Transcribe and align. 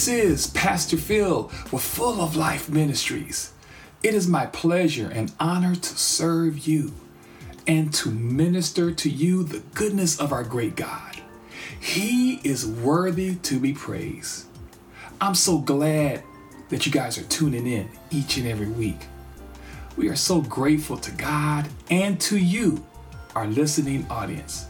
This 0.00 0.08
is 0.08 0.46
Pastor 0.46 0.96
Phil 0.96 1.50
with 1.70 1.82
Full 1.82 2.22
of 2.22 2.34
Life 2.34 2.70
Ministries. 2.70 3.52
It 4.02 4.14
is 4.14 4.26
my 4.26 4.46
pleasure 4.46 5.10
and 5.10 5.30
honor 5.38 5.74
to 5.74 5.98
serve 5.98 6.66
you 6.66 6.94
and 7.66 7.92
to 7.92 8.10
minister 8.10 8.92
to 8.92 9.10
you 9.10 9.42
the 9.42 9.58
goodness 9.74 10.18
of 10.18 10.32
our 10.32 10.42
great 10.42 10.74
God. 10.74 11.20
He 11.78 12.36
is 12.36 12.66
worthy 12.66 13.34
to 13.34 13.60
be 13.60 13.74
praised. 13.74 14.46
I'm 15.20 15.34
so 15.34 15.58
glad 15.58 16.22
that 16.70 16.86
you 16.86 16.92
guys 16.92 17.18
are 17.18 17.24
tuning 17.24 17.66
in 17.66 17.90
each 18.10 18.38
and 18.38 18.48
every 18.48 18.68
week. 18.68 19.00
We 19.98 20.08
are 20.08 20.16
so 20.16 20.40
grateful 20.40 20.96
to 20.96 21.10
God 21.10 21.68
and 21.90 22.18
to 22.22 22.38
you, 22.38 22.82
our 23.36 23.46
listening 23.46 24.06
audience, 24.08 24.64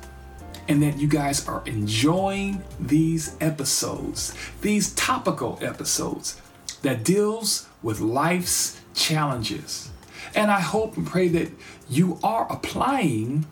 and 0.69 0.83
that 0.83 0.99
you 0.99 1.09
guys 1.09 1.47
are 1.49 1.63
enjoying 1.67 2.63
these 2.79 3.37
episodes, 3.41 4.35
these 4.61 4.93
topical 4.95 5.59
episodes 5.61 6.41
that 6.83 7.05
deals 7.05 7.69
with 7.83 8.01
life's 8.01 8.81
challenges. 8.95 9.91
And 10.35 10.51
I 10.51 10.61
hope 10.61 10.97
and 10.97 11.07
pray 11.07 11.29
that 11.29 11.51
you 11.89 12.19
are 12.23 12.51
applying 12.51 13.47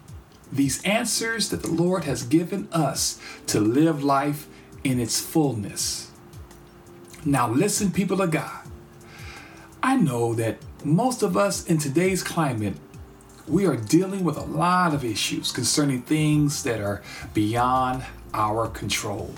these 0.53 0.83
answers 0.85 1.51
that 1.51 1.63
the 1.63 1.71
Lord 1.71 2.05
has 2.05 2.23
given 2.23 2.69
us 2.73 3.21
to 3.49 3.61
live 3.61 4.03
life 4.03 4.47
in 4.85 5.01
its 5.01 5.21
fullness. 5.21 6.11
Now, 7.25 7.51
listen, 7.51 7.91
people 7.91 8.23
of 8.23 8.31
God. 8.31 8.65
I 9.83 9.97
know 9.97 10.35
that 10.35 10.59
most 10.85 11.23
of 11.23 11.37
us 11.37 11.67
in 11.67 11.79
today's 11.79 12.23
climate, 12.23 12.75
we 13.49 13.67
are 13.67 13.77
dealing 13.77 14.25
with 14.25 14.37
a 14.37 14.45
lot 14.45 14.93
of 14.93 15.05
issues 15.05 15.53
concerning 15.53 16.03
things 16.03 16.63
that 16.65 16.81
are 16.81 17.03
beyond 17.33 18.05
our 18.35 18.69
control. 18.69 19.35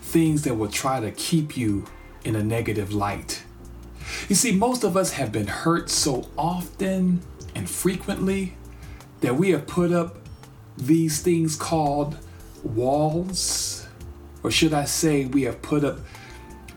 Things 0.00 0.42
that 0.42 0.54
will 0.54 0.70
try 0.70 1.00
to 1.00 1.10
keep 1.10 1.56
you 1.56 1.84
in 2.24 2.36
a 2.36 2.42
negative 2.42 2.92
light. 2.92 3.44
You 4.28 4.34
see, 4.34 4.52
most 4.52 4.82
of 4.84 4.96
us 4.96 5.12
have 5.12 5.30
been 5.30 5.46
hurt 5.46 5.90
so 5.90 6.28
often 6.38 7.22
and 7.54 7.68
frequently 7.68 8.54
that 9.20 9.36
we 9.36 9.50
have 9.50 9.66
put 9.66 9.92
up 9.92 10.16
these 10.76 11.20
things 11.20 11.54
called 11.54 12.16
walls, 12.62 13.86
or 14.42 14.50
should 14.50 14.72
I 14.72 14.84
say, 14.84 15.26
we 15.26 15.42
have 15.42 15.60
put 15.60 15.84
up 15.84 15.98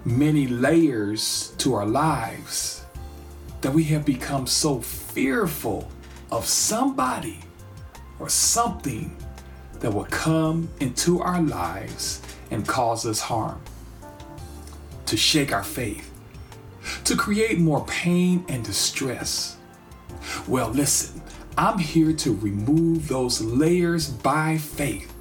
many 0.04 0.48
layers 0.48 1.54
to 1.60 1.74
our 1.74 1.86
lives 1.86 2.84
that 3.62 3.74
we 3.74 3.86
have 3.86 4.06
become 4.06 4.46
so 4.46 4.80
fearful 4.82 5.90
of 6.32 6.46
somebody 6.46 7.40
or 8.20 8.30
something 8.30 9.16
that 9.80 9.92
will 9.92 10.06
come 10.06 10.70
into 10.80 11.22
our 11.22 11.42
lives 11.42 12.22
and 12.52 12.68
cause 12.68 13.06
us 13.06 13.20
harm, 13.20 13.62
to 15.06 15.18
shake 15.18 15.52
our 15.52 15.64
faith, 15.64 16.12
to 17.04 17.16
create 17.16 17.60
more 17.60 17.86
pain 17.86 18.46
and 18.48 18.64
distress. 18.64 19.58
Well, 20.48 20.70
listen, 20.70 21.22
I'm 21.58 21.80
here 21.80 22.14
to 22.14 22.36
remove 22.36 23.08
those 23.08 23.42
layers 23.42 24.10
by 24.10 24.58
faith 24.58 25.12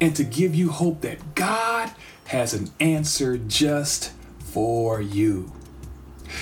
and 0.00 0.14
to 0.16 0.24
give 0.24 0.54
you 0.54 0.70
hope 0.70 1.00
that 1.02 1.34
God 1.34 1.90
has 2.26 2.54
an 2.54 2.70
answer 2.80 3.38
just 3.38 4.12
for 4.38 5.00
you. 5.00 5.52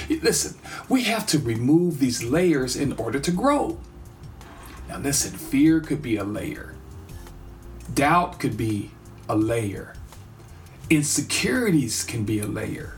Listen, 0.09 0.59
we 0.89 1.03
have 1.05 1.27
to 1.27 1.39
remove 1.39 1.99
these 1.99 2.25
layers 2.25 2.77
in 2.77 2.93
order 2.95 3.21
to 3.21 3.31
grow. 3.31 3.79
Now, 4.95 5.01
listen, 5.01 5.33
fear 5.33 5.81
could 5.81 6.03
be 6.03 6.19
a 6.19 6.23
layer, 6.23 6.77
doubt 7.93 8.39
could 8.39 8.57
be 8.57 8.93
a 9.29 9.35
layer, 9.35 9.97
insecurities 10.89 12.05
can 12.05 12.23
be 12.23 12.39
a 12.39 12.47
layer. 12.47 12.95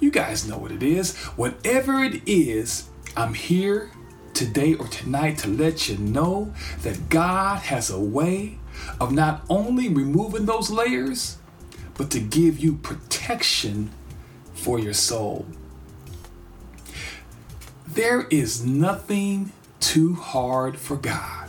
You 0.00 0.10
guys 0.10 0.48
know 0.48 0.58
what 0.58 0.72
it 0.72 0.82
is. 0.82 1.16
Whatever 1.36 2.02
it 2.02 2.22
is, 2.26 2.88
I'm 3.16 3.34
here 3.34 3.92
today 4.34 4.74
or 4.74 4.88
tonight 4.88 5.38
to 5.38 5.48
let 5.48 5.88
you 5.88 5.96
know 5.96 6.52
that 6.82 7.08
God 7.08 7.60
has 7.60 7.88
a 7.88 8.00
way 8.00 8.58
of 9.00 9.12
not 9.12 9.44
only 9.48 9.88
removing 9.88 10.46
those 10.46 10.70
layers, 10.70 11.38
but 11.94 12.10
to 12.10 12.18
give 12.18 12.58
you 12.58 12.78
protection 12.78 13.92
for 14.54 14.80
your 14.80 14.92
soul. 14.92 15.46
There 17.86 18.22
is 18.22 18.66
nothing 18.66 19.52
too 19.96 20.12
hard 20.12 20.78
for 20.78 20.94
God. 20.94 21.48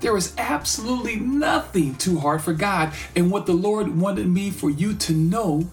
There 0.00 0.16
is 0.16 0.32
absolutely 0.38 1.16
nothing 1.16 1.94
too 1.96 2.18
hard 2.18 2.40
for 2.40 2.54
God. 2.54 2.94
And 3.14 3.30
what 3.30 3.44
the 3.44 3.52
Lord 3.52 4.00
wanted 4.00 4.26
me 4.26 4.48
for 4.48 4.70
you 4.70 4.94
to 4.94 5.12
know 5.12 5.68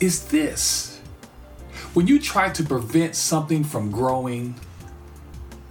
is 0.00 0.26
this 0.26 1.00
when 1.94 2.08
you 2.08 2.18
try 2.18 2.50
to 2.50 2.64
prevent 2.64 3.14
something 3.14 3.62
from 3.62 3.92
growing, 3.92 4.56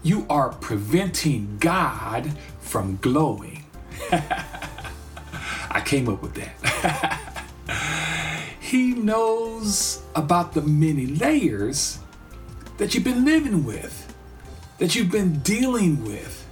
you 0.01 0.25
are 0.29 0.53
preventing 0.53 1.57
God 1.59 2.31
from 2.61 2.97
glowing. 3.01 3.65
I 4.13 5.81
came 5.83 6.07
up 6.07 6.21
with 6.21 6.35
that. 6.35 7.31
He 8.61 8.93
knows 8.93 10.01
about 10.15 10.53
the 10.53 10.61
many 10.61 11.05
layers 11.05 11.99
that 12.77 12.95
you've 12.95 13.03
been 13.03 13.23
living 13.23 13.63
with, 13.63 14.04
that 14.77 14.95
you've 14.95 15.11
been 15.11 15.39
dealing 15.39 16.03
with. 16.03 16.45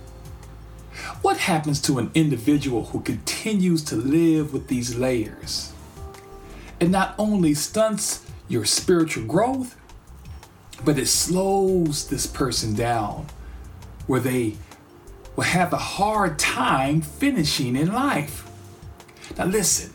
What 1.22 1.38
happens 1.38 1.82
to 1.84 2.00
an 2.00 2.12
individual 2.14 2.86
who 2.86 3.02
continues 3.02 3.84
to 3.86 3.96
live 3.96 4.54
with 4.54 4.68
these 4.68 4.96
layers? 4.96 5.74
It 6.80 6.90
not 6.90 7.16
only 7.18 7.54
stunts 7.54 8.26
your 8.48 8.66
spiritual 8.66 9.26
growth, 9.26 9.78
but 10.84 11.00
it 11.00 11.08
slows 11.08 12.08
this 12.08 12.28
person 12.28 12.76
down 12.76 13.28
where 14.06 14.20
they 14.20 14.58
will 15.36 15.46
have 15.46 15.74
a 15.74 15.78
hard 15.78 16.38
time 16.38 17.02
finishing 17.02 17.76
in 17.76 17.94
life. 17.94 18.50
Now, 19.38 19.46
listen, 19.46 19.94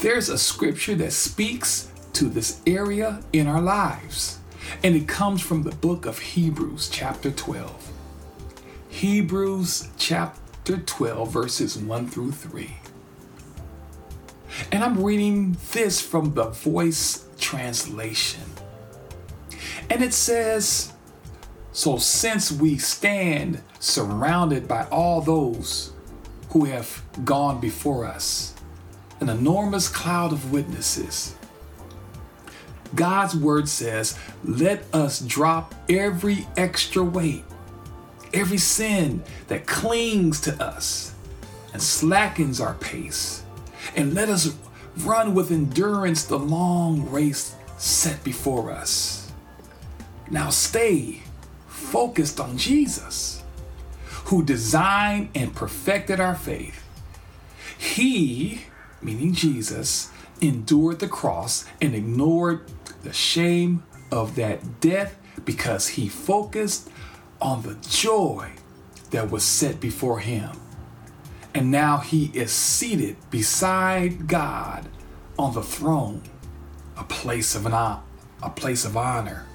there's 0.00 0.28
a 0.28 0.38
scripture 0.38 0.94
that 0.96 1.12
speaks 1.12 1.90
to 2.14 2.28
this 2.28 2.60
area 2.66 3.22
in 3.32 3.46
our 3.46 3.60
lives, 3.60 4.39
and 4.82 4.96
it 4.96 5.06
comes 5.08 5.40
from 5.40 5.62
the 5.62 5.74
book 5.74 6.06
of 6.06 6.18
Hebrews, 6.18 6.88
chapter 6.88 7.30
12. 7.30 7.92
Hebrews, 8.88 9.88
chapter 9.96 10.78
12, 10.78 11.32
verses 11.32 11.78
1 11.78 12.08
through 12.08 12.32
3. 12.32 12.76
And 14.72 14.84
I'm 14.84 15.02
reading 15.02 15.56
this 15.72 16.00
from 16.00 16.34
the 16.34 16.44
voice 16.44 17.26
translation. 17.38 18.42
And 19.88 20.02
it 20.02 20.12
says, 20.12 20.92
So 21.72 21.98
since 21.98 22.52
we 22.52 22.78
stand 22.78 23.62
surrounded 23.78 24.68
by 24.68 24.86
all 24.86 25.20
those 25.20 25.92
who 26.50 26.64
have 26.64 27.02
gone 27.24 27.60
before 27.60 28.04
us, 28.04 28.54
an 29.20 29.28
enormous 29.28 29.88
cloud 29.88 30.32
of 30.32 30.52
witnesses. 30.52 31.34
God's 32.94 33.36
word 33.36 33.68
says, 33.68 34.18
let 34.44 34.84
us 34.92 35.20
drop 35.20 35.74
every 35.88 36.46
extra 36.56 37.02
weight, 37.02 37.44
every 38.34 38.58
sin 38.58 39.22
that 39.48 39.66
clings 39.66 40.40
to 40.42 40.62
us 40.62 41.14
and 41.72 41.80
slackens 41.80 42.60
our 42.60 42.74
pace, 42.74 43.42
and 43.94 44.14
let 44.14 44.28
us 44.28 44.54
run 44.98 45.34
with 45.34 45.50
endurance 45.50 46.24
the 46.24 46.38
long 46.38 47.08
race 47.10 47.54
set 47.78 48.22
before 48.24 48.70
us. 48.70 49.30
Now 50.30 50.50
stay 50.50 51.22
focused 51.68 52.40
on 52.40 52.58
Jesus, 52.58 53.42
who 54.24 54.44
designed 54.44 55.30
and 55.34 55.54
perfected 55.54 56.20
our 56.20 56.34
faith. 56.34 56.84
He 57.78 58.62
meaning 59.02 59.32
Jesus, 59.32 60.10
endured 60.40 61.00
the 61.00 61.08
cross 61.08 61.64
and 61.80 61.94
ignored 61.94 62.62
the 63.02 63.12
shame 63.12 63.82
of 64.10 64.36
that 64.36 64.80
death 64.80 65.16
because 65.44 65.88
he 65.88 66.08
focused 66.08 66.88
on 67.40 67.62
the 67.62 67.76
joy 67.88 68.50
that 69.10 69.30
was 69.30 69.44
set 69.44 69.80
before 69.80 70.20
him. 70.20 70.50
And 71.54 71.70
now 71.70 71.98
he 71.98 72.26
is 72.34 72.52
seated 72.52 73.16
beside 73.30 74.28
God 74.28 74.88
on 75.38 75.54
the 75.54 75.62
throne, 75.62 76.22
a 76.96 77.04
place 77.04 77.54
of 77.54 77.66
an 77.66 77.72
a 77.72 78.50
place 78.54 78.84
of 78.84 78.96
honor. 78.96 79.46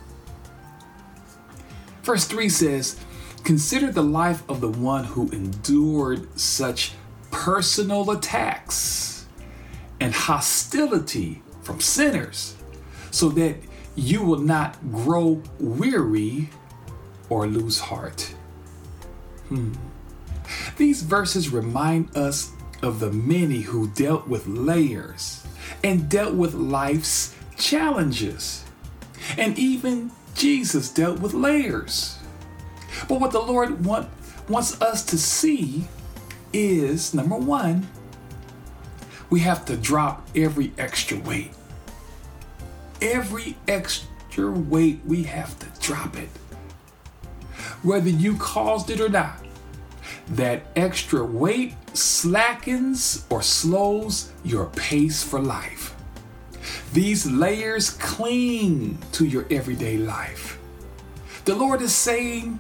Verse 2.03 2.25
3 2.25 2.49
says, 2.49 2.99
Consider 3.43 3.91
the 3.91 4.03
life 4.03 4.47
of 4.49 4.61
the 4.61 4.69
one 4.69 5.05
who 5.05 5.29
endured 5.29 6.39
such 6.39 6.93
personal 7.31 8.09
attacks 8.11 9.14
and 10.05 10.13
hostility 10.13 11.41
from 11.63 11.81
sinners, 11.81 12.55
so 13.09 13.27
that 13.29 13.55
you 13.95 14.21
will 14.21 14.37
not 14.37 14.77
grow 14.91 15.41
weary 15.59 16.47
or 17.27 17.47
lose 17.47 17.79
heart. 17.79 18.35
Hmm. 19.49 19.73
These 20.77 21.01
verses 21.01 21.49
remind 21.49 22.15
us 22.15 22.51
of 22.83 22.99
the 22.99 23.11
many 23.11 23.61
who 23.61 23.87
dealt 23.87 24.27
with 24.27 24.45
layers 24.45 25.43
and 25.83 26.07
dealt 26.07 26.35
with 26.35 26.53
life's 26.53 27.33
challenges. 27.57 28.63
And 29.39 29.57
even 29.57 30.11
Jesus 30.35 30.91
dealt 30.91 31.19
with 31.19 31.33
layers. 31.33 32.19
But 33.07 33.19
what 33.19 33.31
the 33.31 33.41
Lord 33.41 33.83
want, 33.83 34.07
wants 34.47 34.79
us 34.83 35.03
to 35.05 35.17
see 35.17 35.87
is 36.53 37.15
number 37.15 37.37
one, 37.37 37.87
we 39.30 39.39
have 39.42 39.66
to 39.66 39.77
drop 39.77 40.27
every 40.36 40.72
extra 40.77 41.19
weight. 41.19 41.51
Every 43.01 43.57
extra 43.68 44.51
weight, 44.51 45.01
we 45.06 45.24
have 45.24 45.57
to 45.60 45.68
drop 45.81 46.18
it. 46.18 46.30
Whether 47.83 48.10
you 48.10 48.36
caused 48.38 48.89
it 48.89 49.00
or 49.00 49.10
not, 49.10 49.38
that 50.30 50.66
extra 50.75 51.24
weight 51.24 51.75
slackens 51.94 53.25
or 53.30 53.42
slows 53.42 54.31
your 54.44 54.66
pace 54.68 55.24
for 55.24 55.39
life. 55.39 55.95
These 56.94 57.25
layers 57.25 57.89
cling 57.92 58.98
to 59.13 59.25
your 59.25 59.45
everyday 59.51 59.98
life. 59.98 60.60
The 61.45 61.56
Lord 61.56 61.81
is 61.81 61.94
saying 61.94 62.60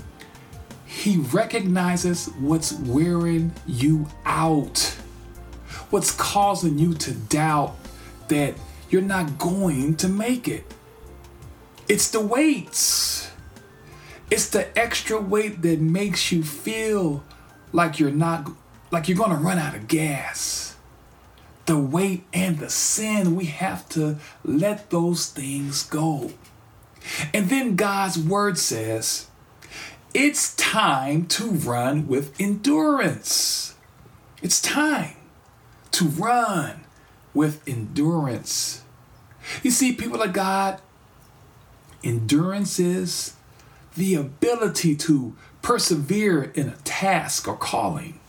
He 0.85 1.17
recognizes 1.17 2.27
what's 2.39 2.73
wearing 2.73 3.53
you 3.65 4.07
out, 4.25 4.94
what's 5.95 6.11
causing 6.11 6.77
you 6.77 6.93
to 6.93 7.13
doubt 7.13 7.73
that 8.27 8.53
you're 8.89 9.01
not 9.01 9.37
going 9.37 9.95
to 9.95 10.09
make 10.09 10.45
it. 10.45 10.65
It's 11.87 12.09
the 12.11 12.19
weights. 12.19 13.31
It's 14.29 14.49
the 14.49 14.77
extra 14.77 15.21
weight 15.21 15.61
that 15.61 15.79
makes 15.79 16.33
you 16.33 16.43
feel 16.43 17.23
like 17.71 17.97
you're 17.97 18.11
not 18.11 18.51
like 18.91 19.07
you're 19.07 19.17
going 19.17 19.29
to 19.31 19.37
run 19.37 19.57
out 19.57 19.73
of 19.73 19.87
gas. 19.87 20.75
The 21.65 21.79
weight 21.79 22.25
and 22.33 22.59
the 22.59 22.69
sin, 22.69 23.33
we 23.33 23.45
have 23.45 23.87
to 23.89 24.17
let 24.43 24.89
those 24.89 25.29
things 25.29 25.83
go. 25.83 26.33
And 27.33 27.47
then 27.49 27.77
God's 27.77 28.19
word 28.19 28.57
says, 28.57 29.27
it's 30.13 30.57
time 30.57 31.25
to 31.27 31.51
run 31.51 32.05
with 32.05 32.37
endurance. 32.37 33.75
It's 34.41 34.61
time 34.61 35.15
to 35.95 36.05
run 36.05 36.83
with 37.33 37.65
endurance. 37.65 38.83
You 39.63 39.71
see, 39.71 39.93
people 39.93 40.21
of 40.21 40.33
God, 40.33 40.81
endurance 42.03 42.79
is 42.79 43.35
the 43.95 44.15
ability 44.15 44.97
to 44.97 45.37
persevere 45.61 46.51
in 46.53 46.67
a 46.67 46.75
task 46.83 47.47
or 47.47 47.55
calling. 47.55 48.19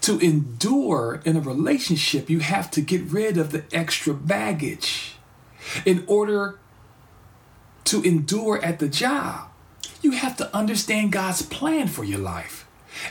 To 0.00 0.18
endure 0.18 1.22
in 1.24 1.36
a 1.36 1.40
relationship, 1.40 2.28
you 2.28 2.40
have 2.40 2.68
to 2.72 2.80
get 2.80 3.02
rid 3.12 3.38
of 3.38 3.52
the 3.52 3.62
extra 3.72 4.12
baggage. 4.12 5.14
In 5.84 6.02
order 6.08 6.58
to 7.84 8.02
endure 8.02 8.60
at 8.64 8.80
the 8.80 8.88
job, 8.88 9.50
you 10.02 10.12
have 10.12 10.36
to 10.38 10.54
understand 10.54 11.12
God's 11.12 11.42
plan 11.42 11.86
for 11.86 12.02
your 12.02 12.18
life 12.18 12.66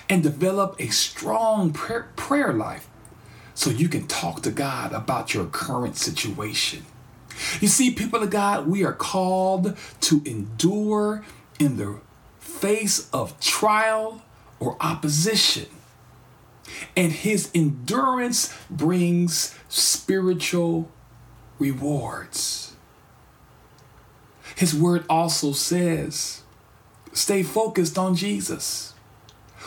and 0.09 0.21
develop 0.21 0.75
a 0.77 0.87
strong 0.87 1.71
prayer, 1.71 2.51
life 2.51 2.89
so 3.55 3.71
you 3.71 3.89
can 3.89 4.05
talk 4.05 4.43
to 4.43 4.51
God 4.51 4.93
about 4.93 5.33
your 5.33 5.45
current 5.45 5.97
situation. 5.97 6.85
You 7.59 7.67
see, 7.67 7.91
people 7.91 8.21
of 8.21 8.29
God, 8.29 8.67
we 8.67 8.85
are 8.85 8.93
called 8.93 9.75
to 10.01 10.21
endure 10.25 11.23
in 11.59 11.77
the 11.77 11.99
face 12.39 13.09
of 13.11 13.39
trial 13.39 14.21
or 14.59 14.77
opposition. 14.79 15.65
And 16.95 17.11
his 17.11 17.49
endurance 17.53 18.53
brings 18.69 19.55
spiritual 19.69 20.91
rewards. 21.59 22.75
His 24.55 24.73
word 24.73 25.05
also 25.09 25.51
says, 25.51 26.43
stay 27.13 27.43
focused 27.43 27.97
on 27.97 28.15
Jesus, 28.15 28.93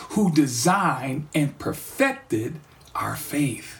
who 0.09 0.31
designed 0.31 1.27
and 1.35 1.57
perfected 1.59 2.59
our 2.95 3.15
faith. 3.15 3.78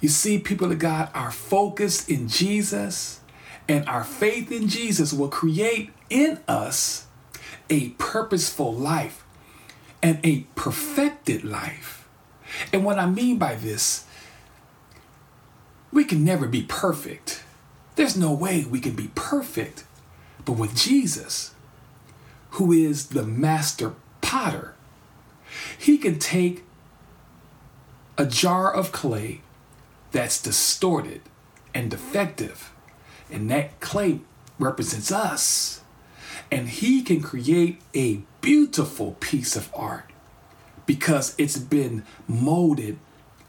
You 0.00 0.08
see, 0.08 0.38
people 0.38 0.70
of 0.70 0.78
God, 0.78 1.10
our 1.14 1.30
focus 1.30 2.08
in 2.08 2.28
Jesus 2.28 3.20
and 3.68 3.86
our 3.88 4.04
faith 4.04 4.52
in 4.52 4.68
Jesus 4.68 5.12
will 5.12 5.28
create 5.28 5.90
in 6.08 6.40
us 6.46 7.06
a 7.68 7.90
purposeful 7.90 8.72
life 8.72 9.24
and 10.02 10.20
a 10.24 10.46
perfected 10.54 11.44
life. 11.44 12.08
And 12.72 12.84
what 12.84 12.98
I 12.98 13.06
mean 13.06 13.38
by 13.38 13.56
this, 13.56 14.06
we 15.92 16.04
can 16.04 16.24
never 16.24 16.46
be 16.46 16.62
perfect. 16.62 17.42
There's 17.96 18.16
no 18.16 18.32
way 18.32 18.64
we 18.64 18.80
can 18.80 18.94
be 18.94 19.10
perfect. 19.14 19.84
But 20.44 20.52
with 20.52 20.76
Jesus, 20.76 21.54
who 22.50 22.72
is 22.72 23.08
the 23.08 23.24
master 23.24 23.94
potter, 24.20 24.74
he 25.76 25.98
can 25.98 26.18
take 26.18 26.64
a 28.16 28.24
jar 28.24 28.72
of 28.72 28.92
clay 28.92 29.40
that's 30.12 30.40
distorted 30.40 31.22
and 31.74 31.90
defective, 31.90 32.72
and 33.30 33.50
that 33.50 33.80
clay 33.80 34.20
represents 34.58 35.12
us 35.12 35.82
and 36.50 36.68
he 36.68 37.02
can 37.02 37.20
create 37.20 37.80
a 37.94 38.20
beautiful 38.40 39.16
piece 39.20 39.56
of 39.56 39.70
art 39.74 40.10
because 40.86 41.34
it's 41.38 41.58
been 41.58 42.04
molded 42.26 42.98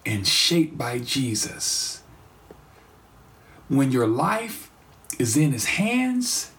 and 0.06 0.28
shaped 0.28 0.78
by 0.78 1.00
Jesus. 1.00 2.04
When 3.68 3.92
your 3.92 4.08
life 4.08 4.70
is 5.18 5.38
in 5.38 5.52
his 5.52 5.66
hands, 5.66 6.52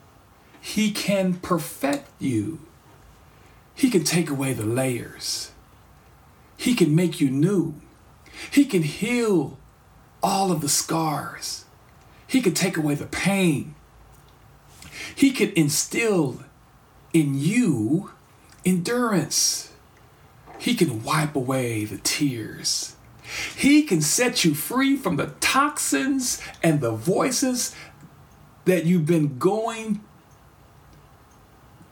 he 0.61 0.93
can 0.93 1.35
perfect 1.35 2.09
you. 2.19 2.61
He 3.75 3.91
can 3.91 4.05
take 4.05 4.31
away 4.31 4.53
the 4.53 4.65
layers. 4.65 5.53
He 6.57 6.75
can 6.75 6.95
make 6.95 7.21
you 7.21 7.31
new. 7.31 7.75
He 8.51 8.65
can 8.65 8.83
heal 8.83 9.59
all 10.23 10.53
of 10.53 10.61
the 10.61 10.69
scars. 10.69 11.65
He 12.27 12.41
can 12.41 12.55
take 12.55 12.77
away 12.77 12.95
the 12.95 13.07
pain. 13.07 13.75
He 15.15 15.31
can 15.31 15.53
instill 15.53 16.45
in 17.13 17.39
you 17.39 18.13
endurance. 18.65 19.73
He 20.59 20.75
can 20.75 21.03
wipe 21.03 21.35
away 21.35 21.85
the 21.85 21.99
tears. 21.99 22.97
He 23.57 23.83
can 23.83 24.01
set 24.01 24.45
you 24.45 24.55
free 24.55 24.97
from 24.97 25.17
the 25.17 25.33
toxins 25.41 26.43
and 26.63 26.81
the 26.81 26.93
voices 26.93 27.75
that 28.65 28.85
you've 28.85 29.07
been 29.07 29.39
going 29.39 30.05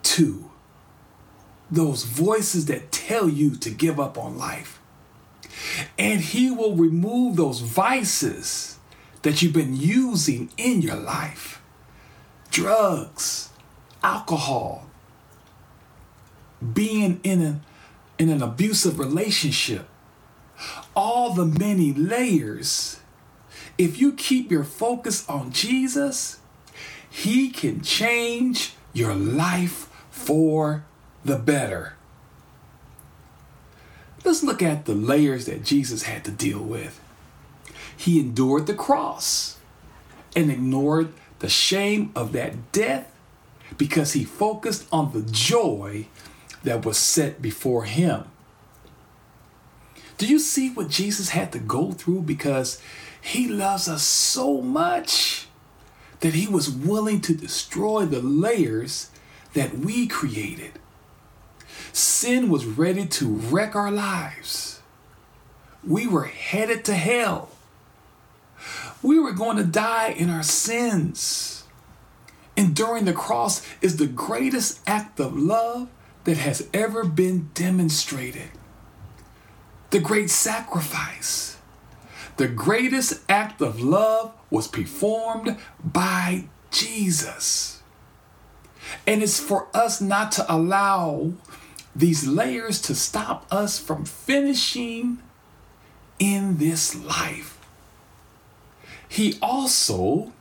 to. 0.02 0.50
Those 1.70 2.04
voices 2.04 2.66
that 2.66 2.92
tell 2.92 3.28
you 3.28 3.56
to 3.56 3.70
give 3.70 4.00
up 4.00 4.18
on 4.18 4.37
life. 4.37 4.77
And 5.98 6.20
He 6.20 6.50
will 6.50 6.76
remove 6.76 7.37
those 7.37 7.60
vices 7.60 8.78
that 9.22 9.42
you've 9.42 9.52
been 9.52 9.76
using 9.76 10.50
in 10.56 10.82
your 10.82 10.96
life 10.96 11.60
drugs, 12.50 13.50
alcohol, 14.02 14.88
being 16.72 17.20
in 17.22 17.42
an, 17.42 17.60
in 18.18 18.30
an 18.30 18.42
abusive 18.42 18.98
relationship, 18.98 19.87
all 20.96 21.34
the 21.34 21.44
many 21.44 21.92
layers. 21.92 23.00
If 23.76 24.00
you 24.00 24.12
keep 24.12 24.50
your 24.50 24.64
focus 24.64 25.28
on 25.28 25.52
Jesus, 25.52 26.40
He 27.08 27.50
can 27.50 27.82
change 27.82 28.75
your 28.92 29.14
life 29.14 29.88
for 30.10 30.84
the 31.25 31.37
better. 31.37 31.98
Let's 34.25 34.42
look 34.42 34.62
at 34.62 34.84
the 34.84 34.94
layers 34.94 35.46
that 35.46 35.64
Jesus 35.64 36.02
had 36.02 36.25
to 36.25 36.30
deal 36.30 36.60
with. 36.60 37.00
He 37.96 38.20
endured 38.20 38.66
the 38.66 38.75
cross 38.75 39.58
and 40.34 40.50
ignored 40.50 41.12
the 41.38 41.48
shame 41.48 42.12
of 42.14 42.32
that 42.32 42.72
death 42.72 43.12
because 43.76 44.12
he 44.12 44.25
focused 44.25 44.87
on 44.92 45.12
the 45.12 45.22
joy 45.22 46.06
that 46.64 46.84
was 46.84 46.98
set 46.98 47.40
before 47.40 47.84
him. 47.84 48.25
Do 50.16 50.26
you 50.26 50.40
see 50.40 50.70
what 50.70 50.88
Jesus 50.88 51.30
had 51.30 51.52
to 51.52 51.60
go 51.60 51.92
through 51.92 52.22
because 52.22 52.82
he 53.20 53.46
loves 53.46 53.88
us 53.88 54.02
so 54.02 54.60
much 54.60 55.46
that 56.20 56.34
he 56.34 56.48
was 56.48 56.68
willing 56.68 57.20
to 57.20 57.34
destroy 57.34 58.04
the 58.04 58.20
layers 58.20 59.10
that 59.54 59.78
we 59.78 60.08
created? 60.08 60.72
Sin 61.92 62.49
was 62.49 62.66
ready 62.66 63.07
to 63.07 63.28
wreck 63.28 63.75
our 63.75 63.90
lives. 63.90 64.80
We 65.87 66.07
were 66.07 66.25
headed 66.25 66.85
to 66.87 66.95
hell. 66.95 67.50
We 69.02 69.18
were 69.18 69.33
going 69.33 69.57
to 69.57 69.64
die 69.64 70.11
in 70.11 70.28
our 70.30 70.42
sins. 70.42 71.64
Enduring 72.57 73.04
the 73.04 73.12
cross 73.12 73.64
is 73.80 73.97
the 73.97 74.07
greatest 74.07 74.80
act 74.87 75.21
of 75.21 75.37
love 75.37 75.88
that 76.25 76.38
has 76.38 76.68
ever 76.75 77.04
been 77.04 77.50
demonstrated. 77.54 78.50
The 79.90 80.00
great 80.00 80.30
sacrifice. 80.30 81.57
The 82.37 82.49
greatest 82.49 83.21
act 83.28 83.62
of 83.62 83.80
love 83.80 84.33
was 84.50 84.68
performed 84.68 85.57
by 85.83 86.49
Jesus. 86.71 87.83
And 89.07 89.23
it's 89.23 89.40
for 89.40 89.68
us 89.75 90.00
not 90.00 90.33
to 90.33 90.52
allow 90.52 91.33
these 91.99 92.26
layers 92.26 92.81
to 92.83 92.95
stop 92.95 93.45
us 93.50 93.78
from 93.78 94.05
finishing 94.05 95.19
in 96.21 96.59
this 96.59 96.95
life. 96.95 97.59
He 99.09 99.37
also, 99.43 100.33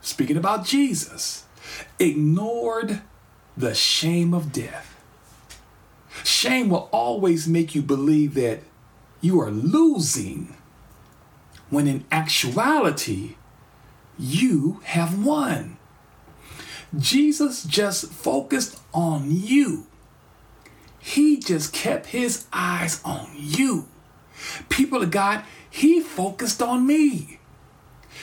speaking 0.00 0.36
about 0.36 0.64
Jesus, 0.64 1.44
ignored 1.98 3.02
the 3.56 3.74
shame 3.74 4.32
of 4.32 4.52
death. 4.52 4.88
Shame 6.22 6.70
will 6.70 6.88
always 6.92 7.48
make 7.48 7.74
you 7.74 7.82
believe 7.82 8.34
that 8.34 8.60
you 9.20 9.40
are 9.40 9.50
losing 9.50 10.56
when 11.70 11.88
in 11.88 12.04
actuality, 12.12 13.36
you 14.18 14.80
have 14.84 15.24
won. 15.24 15.78
Jesus 16.96 17.64
just 17.64 18.12
focused 18.12 18.78
on 18.92 19.24
you. 19.28 19.86
He 21.04 21.36
just 21.36 21.72
kept 21.72 22.06
his 22.06 22.46
eyes 22.52 23.00
on 23.04 23.28
you. 23.36 23.88
People 24.68 25.02
of 25.02 25.10
God, 25.10 25.44
he 25.68 26.00
focused 26.00 26.62
on 26.62 26.86
me. 26.86 27.40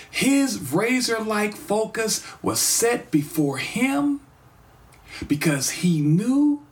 His 0.10 0.72
razor 0.72 1.20
like 1.20 1.56
focus 1.56 2.26
was 2.42 2.60
set 2.60 3.12
before 3.12 3.58
him 3.58 4.22
because 5.28 5.70
he 5.70 6.00
knew 6.00 6.66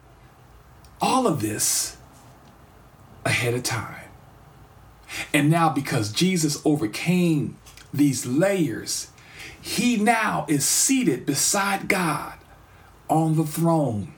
all 1.01 1.27
of 1.27 1.41
this 1.41 1.97
ahead 3.25 3.53
of 3.53 3.63
time. 3.63 4.05
And 5.33 5.49
now, 5.49 5.69
because 5.69 6.11
Jesus 6.11 6.61
overcame 6.63 7.57
these 7.93 8.25
layers, 8.25 9.11
he 9.61 9.97
now 9.97 10.45
is 10.47 10.65
seated 10.65 11.25
beside 11.25 11.89
God 11.89 12.33
on 13.09 13.35
the 13.35 13.45
throne, 13.45 14.13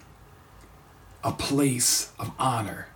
a 1.24 1.32
place 1.32 2.12
of 2.20 2.32
honor. 2.40 2.88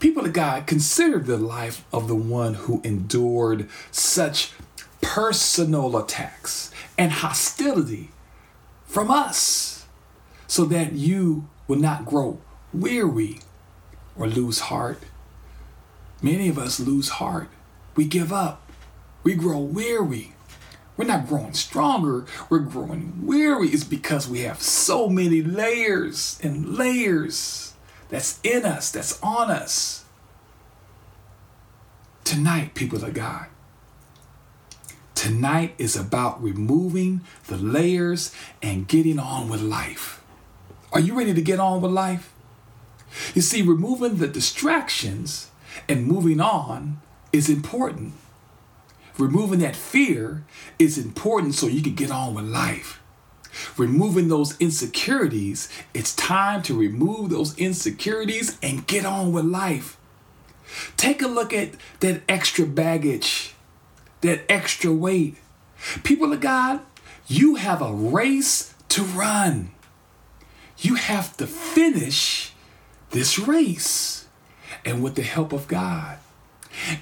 People 0.00 0.26
of 0.26 0.32
God, 0.32 0.66
consider 0.66 1.18
the 1.18 1.38
life 1.38 1.84
of 1.92 2.08
the 2.08 2.14
one 2.14 2.54
who 2.54 2.80
endured 2.84 3.68
such 3.90 4.52
personal 5.00 5.96
attacks 5.96 6.70
and 6.98 7.12
hostility 7.12 8.10
from 8.84 9.10
us 9.10 9.86
so 10.46 10.64
that 10.66 10.92
you 10.92 11.48
will 11.66 11.78
not 11.78 12.04
grow 12.04 12.38
weary 12.72 13.40
or 14.16 14.26
lose 14.26 14.60
heart. 14.60 14.98
Many 16.20 16.48
of 16.48 16.58
us 16.58 16.80
lose 16.80 17.08
heart. 17.08 17.48
We 17.96 18.04
give 18.04 18.32
up. 18.32 18.70
We 19.22 19.34
grow 19.34 19.58
weary. 19.58 20.33
We're 20.96 21.06
not 21.06 21.26
growing 21.26 21.54
stronger, 21.54 22.24
we're 22.48 22.60
growing 22.60 23.26
weary. 23.26 23.68
It's 23.68 23.84
because 23.84 24.28
we 24.28 24.40
have 24.40 24.62
so 24.62 25.08
many 25.08 25.42
layers 25.42 26.38
and 26.42 26.76
layers 26.76 27.74
that's 28.10 28.38
in 28.44 28.64
us, 28.64 28.92
that's 28.92 29.20
on 29.20 29.50
us. 29.50 30.04
Tonight, 32.22 32.74
people 32.74 33.04
of 33.04 33.12
God, 33.12 33.46
tonight 35.14 35.74
is 35.78 35.96
about 35.96 36.42
removing 36.42 37.22
the 37.48 37.56
layers 37.56 38.34
and 38.62 38.86
getting 38.88 39.18
on 39.18 39.48
with 39.48 39.60
life. 39.60 40.22
Are 40.92 41.00
you 41.00 41.18
ready 41.18 41.34
to 41.34 41.42
get 41.42 41.58
on 41.58 41.82
with 41.82 41.90
life? 41.90 42.32
You 43.34 43.42
see, 43.42 43.62
removing 43.62 44.16
the 44.16 44.28
distractions 44.28 45.50
and 45.88 46.06
moving 46.06 46.40
on 46.40 47.00
is 47.32 47.48
important. 47.48 48.12
Removing 49.18 49.60
that 49.60 49.76
fear 49.76 50.44
is 50.78 50.98
important 50.98 51.54
so 51.54 51.66
you 51.66 51.82
can 51.82 51.94
get 51.94 52.10
on 52.10 52.34
with 52.34 52.44
life. 52.44 53.00
Removing 53.76 54.28
those 54.28 54.58
insecurities, 54.58 55.68
it's 55.92 56.14
time 56.16 56.62
to 56.62 56.76
remove 56.76 57.30
those 57.30 57.56
insecurities 57.56 58.58
and 58.62 58.86
get 58.86 59.06
on 59.06 59.32
with 59.32 59.44
life. 59.44 59.96
Take 60.96 61.22
a 61.22 61.28
look 61.28 61.52
at 61.52 61.70
that 62.00 62.22
extra 62.28 62.66
baggage, 62.66 63.54
that 64.22 64.44
extra 64.48 64.92
weight. 64.92 65.36
People 66.02 66.32
of 66.32 66.40
God, 66.40 66.80
you 67.28 67.54
have 67.54 67.80
a 67.80 67.92
race 67.92 68.74
to 68.88 69.02
run. 69.02 69.70
You 70.78 70.96
have 70.96 71.36
to 71.36 71.46
finish 71.46 72.52
this 73.10 73.38
race. 73.38 74.26
And 74.84 75.02
with 75.02 75.14
the 75.14 75.22
help 75.22 75.52
of 75.52 75.68
God, 75.68 76.18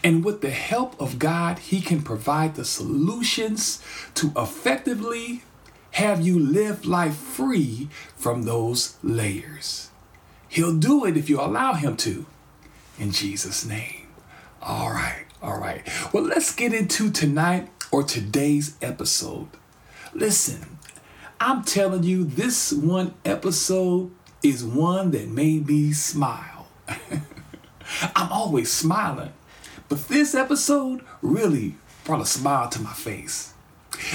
and 0.02 0.24
with 0.24 0.40
the 0.40 0.50
help 0.50 1.00
of 1.00 1.18
God, 1.18 1.58
He 1.58 1.80
can 1.80 2.02
provide 2.02 2.54
the 2.54 2.64
solutions 2.64 3.82
to 4.14 4.32
effectively 4.36 5.42
have 5.92 6.20
you 6.20 6.38
live 6.38 6.86
life 6.86 7.16
free 7.16 7.88
from 8.16 8.42
those 8.42 8.96
layers. 9.02 9.90
He'll 10.48 10.76
do 10.76 11.04
it 11.04 11.16
if 11.16 11.28
you 11.28 11.40
allow 11.40 11.74
Him 11.74 11.96
to. 11.98 12.26
In 12.98 13.10
Jesus' 13.10 13.64
name. 13.64 14.06
All 14.60 14.90
right, 14.90 15.24
all 15.42 15.58
right. 15.58 15.86
Well, 16.12 16.22
let's 16.22 16.54
get 16.54 16.72
into 16.72 17.10
tonight 17.10 17.68
or 17.90 18.02
today's 18.02 18.76
episode. 18.80 19.48
Listen, 20.14 20.78
I'm 21.40 21.64
telling 21.64 22.04
you, 22.04 22.22
this 22.22 22.72
one 22.72 23.14
episode 23.24 24.12
is 24.42 24.64
one 24.64 25.10
that 25.12 25.28
made 25.28 25.66
me 25.66 25.92
smile. 25.92 26.68
I'm 28.14 28.30
always 28.30 28.72
smiling, 28.72 29.32
but 29.92 30.08
this 30.08 30.34
episode 30.34 31.04
really 31.20 31.74
brought 32.06 32.22
a 32.22 32.24
smile 32.24 32.66
to 32.70 32.80
my 32.80 32.94
face. 32.94 33.52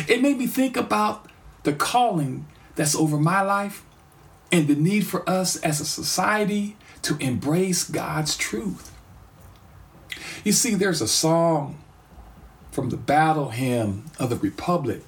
It 0.07 0.23
made 0.23 0.39
me 0.39 0.47
think 0.47 0.75
about 0.75 1.29
the 1.61 1.73
calling 1.73 2.47
that's 2.73 2.95
over 2.95 3.19
my 3.19 3.43
life 3.43 3.85
and 4.51 4.67
the 4.67 4.73
need 4.73 5.05
for 5.05 5.29
us 5.29 5.55
as 5.57 5.79
a 5.79 5.85
society 5.85 6.77
to 7.03 7.15
embrace 7.17 7.83
God's 7.83 8.35
truth. 8.35 8.91
You 10.43 10.51
see, 10.51 10.73
there's 10.73 10.99
a 10.99 11.07
song 11.07 11.77
from 12.71 12.89
the 12.89 12.97
battle 12.97 13.49
hymn 13.49 14.05
of 14.17 14.31
the 14.31 14.37
Republic 14.37 15.03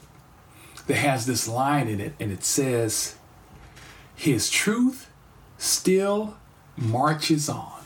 that 0.86 0.98
has 0.98 1.26
this 1.26 1.48
line 1.48 1.88
in 1.88 2.00
it, 2.00 2.14
and 2.20 2.32
it 2.32 2.44
says, 2.44 3.16
His 4.16 4.52
truth 4.52 5.10
still 5.58 6.38
marches 6.78 7.50
on. 7.50 7.80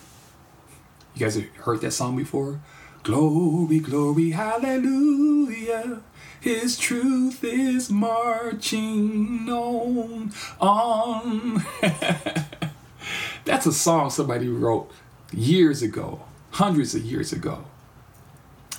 You 1.16 1.22
guys 1.22 1.36
have 1.36 1.48
heard 1.56 1.82
that 1.82 1.92
song 1.92 2.18
before? 2.18 2.60
Glory, 3.04 3.80
glory, 3.80 4.30
hallelujah. 4.30 6.02
His 6.40 6.78
truth 6.78 7.44
is 7.44 7.90
marching 7.90 9.50
on, 9.50 10.32
on. 10.62 11.66
That's 13.46 13.66
a 13.66 13.74
song 13.74 14.10
somebody 14.10 14.48
wrote 14.48 14.90
years 15.34 15.82
ago, 15.82 16.22
hundreds 16.52 16.96
of 16.96 17.04
years 17.04 17.34
ago. 17.34 17.66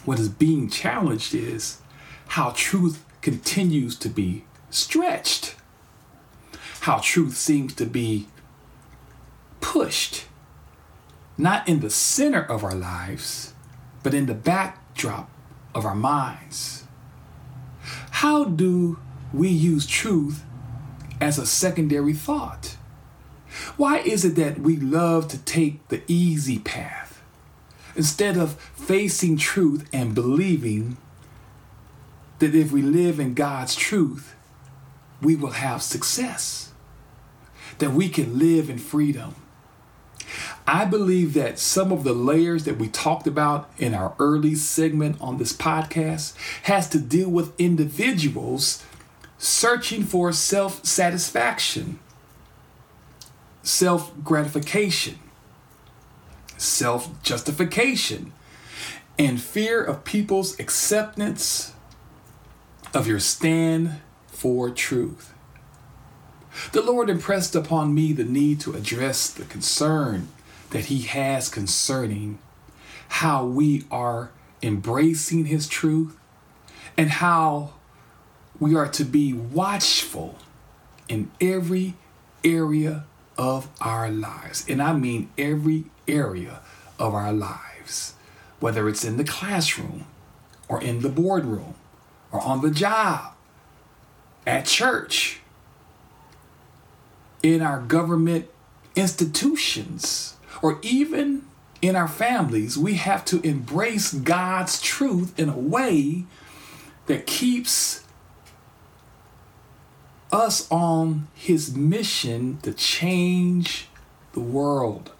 What 0.06 0.18
is 0.18 0.30
being 0.30 0.70
challenged 0.70 1.34
is 1.34 1.82
how 2.28 2.54
truth 2.56 3.04
continues 3.20 3.94
to 3.96 4.08
be 4.08 4.44
stretched, 4.70 5.54
how 6.80 6.98
truth 6.98 7.36
seems 7.36 7.74
to 7.74 7.84
be 7.84 8.28
pushed, 9.60 10.24
not 11.36 11.68
in 11.68 11.80
the 11.80 11.90
center 11.90 12.42
of 12.42 12.64
our 12.64 12.74
lives, 12.74 13.53
but 14.04 14.14
in 14.14 14.26
the 14.26 14.34
backdrop 14.34 15.28
of 15.74 15.84
our 15.84 15.96
minds. 15.96 16.84
How 18.10 18.44
do 18.44 19.00
we 19.32 19.48
use 19.48 19.86
truth 19.86 20.44
as 21.20 21.38
a 21.38 21.46
secondary 21.46 22.12
thought? 22.12 22.76
Why 23.76 23.98
is 23.98 24.24
it 24.24 24.36
that 24.36 24.60
we 24.60 24.76
love 24.76 25.26
to 25.28 25.38
take 25.38 25.88
the 25.88 26.02
easy 26.06 26.58
path 26.60 27.20
instead 27.96 28.36
of 28.36 28.60
facing 28.74 29.36
truth 29.36 29.88
and 29.92 30.14
believing 30.14 30.98
that 32.40 32.54
if 32.54 32.70
we 32.72 32.82
live 32.82 33.18
in 33.18 33.34
God's 33.34 33.74
truth, 33.74 34.34
we 35.22 35.34
will 35.34 35.52
have 35.52 35.82
success, 35.82 36.72
that 37.78 37.92
we 37.92 38.08
can 38.08 38.38
live 38.38 38.68
in 38.68 38.78
freedom, 38.78 39.34
I 40.66 40.84
believe 40.84 41.34
that 41.34 41.58
some 41.58 41.92
of 41.92 42.04
the 42.04 42.12
layers 42.12 42.64
that 42.64 42.78
we 42.78 42.88
talked 42.88 43.26
about 43.26 43.70
in 43.78 43.94
our 43.94 44.14
early 44.18 44.54
segment 44.54 45.16
on 45.20 45.38
this 45.38 45.52
podcast 45.52 46.34
has 46.64 46.88
to 46.90 46.98
deal 46.98 47.28
with 47.28 47.58
individuals 47.60 48.82
searching 49.38 50.04
for 50.04 50.32
self 50.32 50.84
satisfaction, 50.84 51.98
self 53.62 54.12
gratification, 54.24 55.18
self 56.56 57.22
justification, 57.22 58.32
and 59.18 59.40
fear 59.40 59.84
of 59.84 60.04
people's 60.04 60.58
acceptance 60.58 61.74
of 62.94 63.06
your 63.06 63.20
stand 63.20 64.00
for 64.28 64.70
truth. 64.70 65.33
The 66.72 66.82
Lord 66.82 67.10
impressed 67.10 67.54
upon 67.54 67.94
me 67.94 68.12
the 68.12 68.24
need 68.24 68.60
to 68.60 68.74
address 68.74 69.30
the 69.30 69.44
concern 69.44 70.28
that 70.70 70.86
He 70.86 71.02
has 71.02 71.48
concerning 71.48 72.38
how 73.08 73.44
we 73.44 73.84
are 73.90 74.30
embracing 74.62 75.46
His 75.46 75.68
truth, 75.68 76.16
and 76.96 77.10
how 77.10 77.74
we 78.58 78.74
are 78.74 78.88
to 78.88 79.04
be 79.04 79.32
watchful 79.32 80.38
in 81.08 81.30
every 81.40 81.94
area 82.44 83.04
of 83.36 83.68
our 83.80 84.08
lives. 84.10 84.64
And 84.68 84.80
I 84.80 84.92
mean 84.92 85.30
every 85.36 85.84
area 86.06 86.60
of 86.98 87.14
our 87.14 87.32
lives, 87.32 88.14
whether 88.60 88.88
it's 88.88 89.04
in 89.04 89.16
the 89.16 89.24
classroom 89.24 90.06
or 90.68 90.80
in 90.80 91.00
the 91.00 91.08
boardroom 91.08 91.74
or 92.32 92.40
on 92.40 92.60
the 92.60 92.70
job, 92.70 93.32
at 94.46 94.66
church, 94.66 95.40
in 97.44 97.60
our 97.60 97.78
government 97.78 98.48
institutions, 98.96 100.34
or 100.62 100.78
even 100.80 101.44
in 101.82 101.94
our 101.94 102.08
families, 102.08 102.78
we 102.78 102.94
have 102.94 103.22
to 103.26 103.38
embrace 103.42 104.14
God's 104.14 104.80
truth 104.80 105.38
in 105.38 105.50
a 105.50 105.58
way 105.58 106.24
that 107.04 107.26
keeps 107.26 108.02
us 110.32 110.66
on 110.70 111.28
His 111.34 111.76
mission 111.76 112.60
to 112.62 112.72
change 112.72 113.88
the 114.32 114.40
world. 114.40 115.12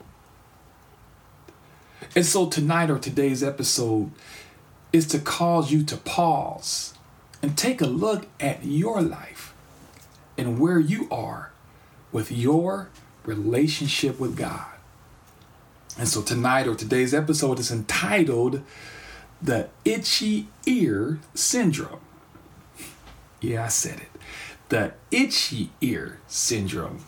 And 2.17 2.25
so, 2.25 2.49
tonight 2.49 2.91
or 2.91 2.99
today's 2.99 3.43
episode 3.43 4.11
is 4.95 5.07
to 5.09 5.19
cause 5.19 5.71
you 5.71 5.83
to 5.85 5.97
pause 5.99 6.95
and 7.43 7.59
take 7.59 7.83
a 7.83 7.87
look 7.87 8.29
at 8.41 8.65
your 8.65 9.03
life 9.03 9.53
and 10.39 10.59
where 10.59 10.81
you 10.81 11.07
are 11.11 11.51
with 12.15 12.31
your 12.31 12.89
relationship 13.27 14.19
with 14.19 14.37
God. 14.37 14.65
And 15.99 16.09
so 16.09 16.23
tonight 16.23 16.67
or 16.67 16.75
today's 16.75 17.13
episode 17.13 17.59
is 17.59 17.71
entitled 17.71 18.63
The 19.43 19.69
Itchy 19.85 20.49
Ear 20.65 21.19
Syndrome. 21.35 22.01
Yeah, 23.41 23.65
I 23.65 23.69
said 23.69 24.01
it. 24.01 24.09
The 24.71 24.95
itchy 25.11 25.71
ear 25.83 26.19
syndrome. 26.27 27.05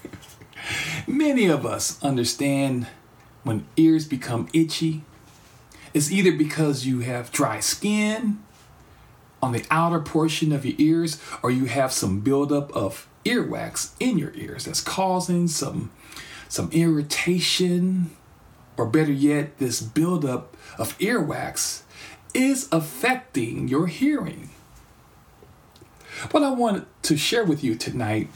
Many 1.06 1.46
of 1.46 1.64
us 1.64 2.02
understand 2.02 2.88
when 3.44 3.66
ears 3.76 4.04
become 4.06 4.48
itchy. 4.52 5.02
It's 5.94 6.10
either 6.10 6.32
because 6.32 6.84
you 6.84 7.00
have 7.00 7.30
dry 7.30 7.60
skin 7.60 8.42
on 9.42 9.52
the 9.52 9.64
outer 9.70 10.00
portion 10.00 10.52
of 10.52 10.64
your 10.64 10.74
ears 10.78 11.20
or 11.42 11.50
you 11.50 11.66
have 11.66 11.92
some 11.92 12.20
buildup 12.20 12.74
of 12.74 13.08
earwax 13.24 13.92
in 14.00 14.18
your 14.18 14.32
ears 14.34 14.64
that's 14.64 14.80
causing 14.80 15.48
some 15.48 15.90
some 16.48 16.70
irritation. 16.72 18.10
Or 18.76 18.86
better 18.86 19.12
yet 19.12 19.58
this 19.58 19.80
buildup 19.80 20.56
of 20.78 20.96
earwax 20.98 21.82
is 22.32 22.68
affecting 22.70 23.68
your 23.68 23.86
hearing. 23.86 24.50
What 26.30 26.42
i 26.42 26.50
want 26.50 26.86
to 27.02 27.16
share 27.16 27.44
with 27.44 27.62
you 27.62 27.74
tonight 27.74 28.28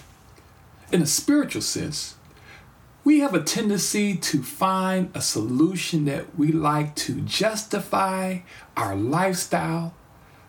in 0.93 1.03
a 1.03 1.07
spiritual 1.07 1.63
sense 1.63 2.17
we 3.05 3.19
have 3.19 3.35
a 3.35 3.43
tendency 3.43 4.15
to 4.15 4.43
find 4.43 5.11
a 5.15 5.21
solution 5.21 6.05
that 6.05 6.39
we 6.39 6.53
like 6.53 6.95
to 6.95 7.21
justify 7.23 8.39
our 8.77 8.95
lifestyle 8.95 9.95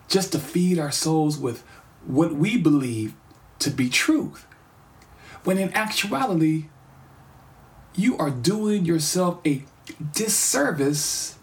just 0.08 0.32
to 0.32 0.38
feed 0.38 0.78
our 0.78 0.90
souls 0.90 1.38
with 1.38 1.64
what 2.06 2.34
we 2.34 2.56
believe 2.56 3.14
to 3.60 3.70
be 3.70 3.88
truth. 3.88 4.46
When 5.44 5.58
in 5.58 5.72
actuality, 5.74 6.66
you 7.94 8.16
are 8.18 8.30
doing 8.30 8.84
yourself 8.84 9.40
a 9.46 9.64
disservice 10.12 11.38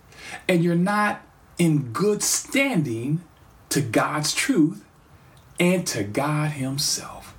and 0.48 0.64
you're 0.64 0.76
not 0.76 1.22
in 1.58 1.92
good 1.92 2.24
standing 2.24 3.22
to 3.70 3.82
God's 3.82 4.34
truth 4.34 4.84
and 5.60 5.86
to 5.88 6.04
God 6.04 6.52
Himself. 6.52 7.36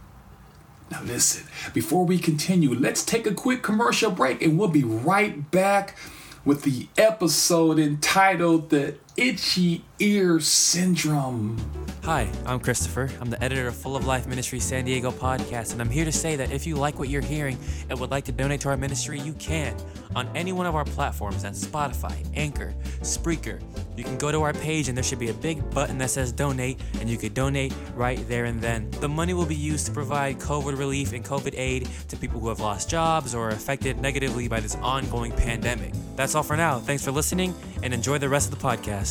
Now, 0.91 1.03
listen, 1.03 1.47
before 1.73 2.05
we 2.05 2.19
continue, 2.19 2.75
let's 2.75 3.05
take 3.05 3.27
a 3.27 3.35
quick 3.35 3.63
commercial 3.63 4.11
break 4.11 4.43
and 4.43 4.59
we'll 4.59 4.69
be 4.69 4.85
right 4.85 5.51
back 5.51 5.97
with 6.45 6.63
the 6.63 6.89
episode 6.99 7.79
entitled 7.79 8.71
The 8.71 8.97
Itchy 9.17 9.85
Ear 9.99 10.41
Syndrome. 10.41 11.59
Hi, 12.03 12.29
I'm 12.47 12.59
Christopher. 12.59 13.11
I'm 13.21 13.29
the 13.29 13.41
editor 13.45 13.69
of 13.69 13.77
Full 13.77 13.95
of 13.95 14.07
Life 14.07 14.27
Ministry 14.27 14.59
San 14.59 14.87
Diego 14.87 15.11
podcast, 15.11 15.73
and 15.73 15.83
I'm 15.83 15.91
here 15.91 16.07
to 16.07 16.11
say 16.11 16.35
that 16.35 16.51
if 16.51 16.67
you 16.67 16.77
like 16.77 16.99
what 16.99 17.11
you're 17.11 17.21
hearing 17.21 17.59
and 17.91 18.01
would 18.01 18.11
like 18.11 18.25
to 18.25 18.33
donate 18.33 18.63
to 18.63 18.71
our 18.71 18.77
ministry, 18.77 19.21
you 19.21 19.35
can 19.35 19.77
on 20.17 20.29
any 20.35 20.53
one 20.53 20.67
of 20.67 20.75
our 20.75 20.85
platforms 20.85 21.43
that's 21.43 21.63
Spotify, 21.63 22.27
Anchor, 22.35 22.75
Spreaker. 23.03 23.63
You 23.97 24.03
can 24.03 24.17
go 24.17 24.33
to 24.33 24.43
our 24.43 24.55
page 24.55 24.89
and 24.89 24.97
there 24.97 25.05
should 25.05 25.19
be 25.19 25.29
a 25.29 25.35
big 25.35 25.71
button 25.71 25.99
that 25.99 26.11
says 26.11 26.33
donate, 26.33 26.81
and 26.99 27.09
you 27.09 27.19
could 27.19 27.35
donate 27.35 27.75
right 27.95 28.27
there 28.29 28.47
and 28.47 28.61
then. 28.63 28.91
The 28.93 29.09
money 29.09 29.35
will 29.35 29.47
be 29.47 29.55
used 29.55 29.87
to 29.87 29.93
provide 29.93 30.39
COVID 30.39 30.79
relief 30.79 31.13
and 31.13 31.23
COVID 31.23 31.55
aid 31.57 31.87
to 32.09 32.17
people 32.17 32.41
who 32.41 32.49
have 32.49 32.61
lost 32.61 32.89
jobs 32.89 33.35
or 33.35 33.49
are 33.49 33.51
affected 33.51 34.01
negatively 34.01 34.49
by 34.49 34.61
this 34.61 34.75
ongoing 34.77 35.33
pandemic. 35.33 35.93
That's 36.17 36.35
all 36.35 36.43
for 36.43 36.57
now. 36.57 36.79
Thanks 36.79 37.05
for 37.05 37.11
listening 37.11 37.55
and 37.83 37.93
enjoy 37.93 38.19
the 38.19 38.29
rest 38.29 38.53
of 38.53 38.59
the 38.59 38.67
podcast. 38.67 39.02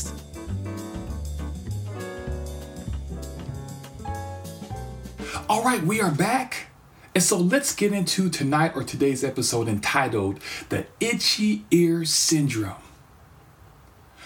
All 5.50 5.64
right, 5.64 5.84
we 5.84 6.00
are 6.00 6.12
back. 6.12 6.68
And 7.14 7.22
so 7.22 7.38
let's 7.38 7.76
get 7.76 7.92
into 7.92 8.30
tonight 8.30 8.72
or 8.74 8.86
today's 8.86 9.22
episode 9.22 9.68
entitled 9.68 10.40
The 10.70 10.86
Itchy 11.02 11.66
Ear 11.72 12.06
Syndrome. 12.06 12.76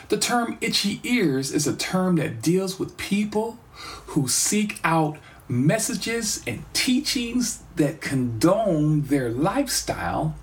The 0.10 0.18
term 0.18 0.60
itchy 0.62 1.00
ears 1.04 1.52
is 1.52 1.66
a 1.66 1.76
term 1.76 2.18
that 2.18 2.44
deals 2.44 2.78
with 2.78 2.96
people 2.98 3.58
who 4.08 4.28
seek 4.28 4.80
out 4.84 5.18
messages 5.48 6.44
and 6.46 6.64
teachings 6.74 7.64
that 7.76 8.02
condone 8.02 9.04
their 9.04 9.32
lifestyle 9.32 10.36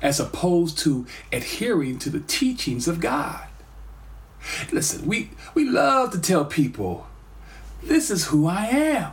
as 0.00 0.20
opposed 0.20 0.78
to 0.78 1.06
adhering 1.32 1.98
to 1.98 2.10
the 2.10 2.20
teachings 2.20 2.86
of 2.86 3.00
God. 3.00 3.48
Listen, 4.72 5.06
we, 5.06 5.30
we 5.54 5.64
love 5.68 6.10
to 6.12 6.20
tell 6.20 6.44
people, 6.44 7.06
this 7.82 8.10
is 8.10 8.26
who 8.26 8.46
I 8.46 8.66
am 8.66 9.12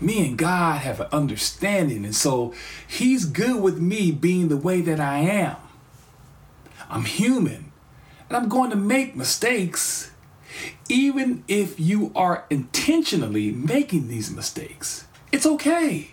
me 0.00 0.26
and 0.26 0.38
God 0.38 0.80
have 0.80 1.00
an 1.00 1.08
understanding. 1.12 2.04
And 2.04 2.14
so 2.14 2.54
He's 2.86 3.24
good 3.24 3.62
with 3.62 3.78
me 3.78 4.10
being 4.10 4.48
the 4.48 4.56
way 4.56 4.80
that 4.80 5.00
I 5.00 5.18
am. 5.18 5.56
I'm 6.88 7.04
human 7.04 7.72
and 8.28 8.36
I'm 8.36 8.48
going 8.48 8.70
to 8.70 8.76
make 8.76 9.14
mistakes, 9.14 10.10
even 10.88 11.44
if 11.48 11.78
you 11.78 12.12
are 12.14 12.44
intentionally 12.50 13.50
making 13.52 14.08
these 14.08 14.30
mistakes. 14.30 15.06
It's 15.32 15.46
okay. 15.46 16.12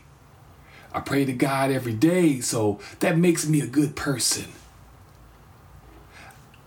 I 0.94 1.00
pray 1.00 1.26
to 1.26 1.34
God 1.34 1.72
every 1.72 1.94
day, 1.94 2.40
so 2.40 2.80
that 3.00 3.18
makes 3.18 3.48
me 3.48 3.62
a 3.62 3.68
good 3.68 3.96
person. 3.96 4.46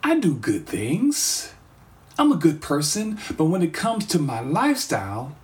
I 0.03 0.19
do 0.19 0.35
good 0.35 0.67
things. 0.67 1.53
I'm 2.19 2.33
a 2.33 2.37
good 2.37 2.61
person, 2.61 3.19
but 3.37 3.45
when 3.45 3.63
it 3.63 3.73
comes 3.73 4.07
to 4.07 4.19
my 4.19 4.41
lifestyle, 4.41 5.37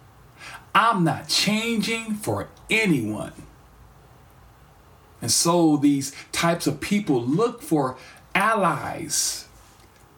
I'm 0.75 1.05
not 1.05 1.29
changing 1.29 2.15
for 2.15 2.49
anyone. 2.69 3.33
And 5.23 5.31
so 5.31 5.77
these 5.77 6.13
types 6.33 6.67
of 6.67 6.81
people 6.81 7.23
look 7.23 7.63
for 7.63 7.97
allies. 8.35 9.49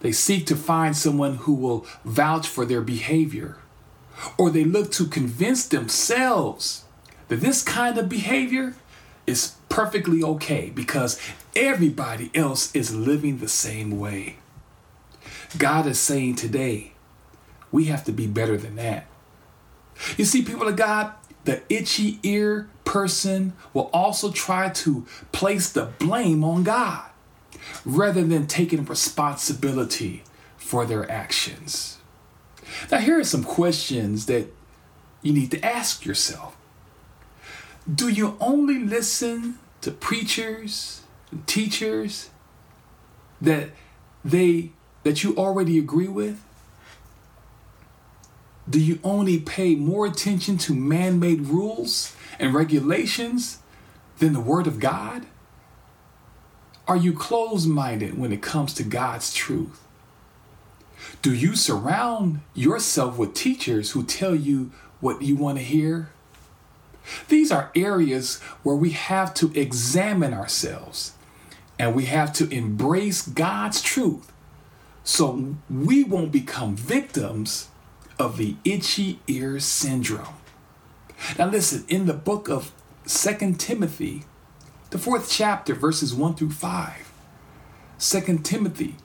They 0.01 0.13
seek 0.13 0.47
to 0.47 0.57
find 0.57 0.97
someone 0.97 1.37
who 1.37 1.55
will 1.55 1.87
vouch 2.05 2.49
for 2.49 2.65
their 2.65 2.81
behavior. 2.81 3.59
Or 4.37 4.51
they 4.51 4.65
look 4.65 4.91
to 4.93 5.07
convince 5.07 5.67
themselves 5.67 6.85
that 7.29 7.41
this 7.41 7.63
kind 7.63 7.99
of 7.99 8.09
behavior 8.09 8.75
is 9.27 9.55
perfectly 9.79 10.25
okay 10.25 10.73
because 10.75 11.21
everybody 11.55 12.33
else 12.35 12.75
is 12.75 12.93
living 12.93 13.39
the 13.39 13.47
same 13.47 13.97
way. 13.97 14.35
God 15.57 15.87
is 15.87 16.01
saying 16.01 16.35
today, 16.35 16.95
we 17.71 17.85
have 17.85 18.03
to 18.07 18.11
be 18.11 18.27
better 18.27 18.57
than 18.57 18.75
that. 18.75 19.07
You 20.17 20.25
see, 20.25 20.43
people 20.43 20.67
of 20.67 20.75
God, 20.75 21.13
the 21.45 21.63
itchy 21.69 22.19
ear 22.25 22.69
person 22.85 23.53
will 23.73 23.89
also 23.93 24.33
try 24.33 24.69
to 24.71 25.07
place 25.31 25.71
the 25.71 25.85
blame 26.01 26.43
on 26.43 26.65
God 26.65 27.09
rather 27.85 28.25
than 28.25 28.49
taking 28.49 28.85
responsibility 28.85 30.25
for 30.57 30.87
their 30.87 31.09
actions. 31.09 31.99
Now, 32.91 32.99
here 32.99 33.21
are 33.21 33.25
some 33.25 33.45
questions 33.45 34.27
that 34.27 34.49
you 35.23 35.33
need 35.33 35.53
to 35.53 35.65
ask 35.65 36.05
yourself. 36.05 36.57
Do 37.89 38.09
you 38.09 38.37
only 38.41 38.81
listen 38.81 39.61
to 39.83 39.91
preachers 39.91 41.03
and 41.31 41.47
teachers 41.47 42.31
that 43.41 43.71
they 44.25 44.73
that 45.05 45.23
you 45.23 45.37
already 45.37 45.79
agree 45.79 46.09
with? 46.09 46.43
Do 48.69 48.81
you 48.81 48.99
only 49.03 49.39
pay 49.39 49.75
more 49.75 50.05
attention 50.07 50.59
to 50.59 50.75
man 50.75 51.19
made 51.19 51.43
rules 51.43 52.15
and 52.39 52.53
regulations 52.53 53.59
than 54.19 54.35
the 54.35 54.41
Word 54.41 54.67
of 54.67 54.79
God? 54.79 55.27
Are 56.87 56.97
you 56.97 57.13
closed 57.13 57.69
minded 57.69 58.19
when 58.19 58.33
it 58.33 58.43
comes 58.43 58.75
to 58.75 58.83
God's 58.83 59.33
truth? 59.33 59.83
Do 61.23 61.33
you 61.35 61.55
surround 61.55 62.41
yourself 62.55 63.19
with 63.19 63.35
teachers 63.35 63.93
who 63.93 64.03
tell 64.03 64.35
you 64.35 64.73
what 65.01 65.23
you 65.23 65.37
want 65.37 65.59
to 65.59 65.65
hear? 65.65 66.11
These 67.29 67.51
are 67.51 67.71
areas 67.75 68.41
where 68.63 68.77
we 68.77 68.91
have 68.91 69.35
to 69.35 69.53
examine 69.55 70.35
ourselves 70.35 71.13
and 71.79 71.95
we 71.95 72.07
have 72.07 72.33
to 72.35 72.49
embrace 72.51 73.27
God's 73.27 73.81
truth 73.81 74.33
so 75.05 75.57
we 75.71 76.05
won't 76.05 76.33
become 76.33 76.77
victims 76.77 77.69
of 78.19 78.37
the 78.37 78.57
itchy 78.65 79.21
ear 79.27 79.59
syndrome. 79.61 80.35
Now, 81.39 81.47
listen, 81.49 81.85
in 81.89 82.07
the 82.07 82.15
book 82.15 82.49
of 82.49 82.73
Second 83.07 83.59
Timothy, 83.59 84.25
the 84.91 84.99
fourth 84.99 85.31
chapter, 85.31 85.75
verses 85.75 86.15
1 86.15 86.35
through 86.35 86.51
5. 86.51 87.13
2 87.99 88.39
Timothy, 88.39 88.97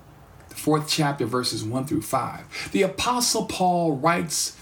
the 0.50 0.56
fourth 0.56 0.88
chapter, 0.88 1.26
verses 1.26 1.64
1 1.64 1.86
through 1.86 2.02
5. 2.02 2.70
The 2.72 2.82
Apostle 2.84 3.46
Paul 3.46 3.96
writes 3.96 4.58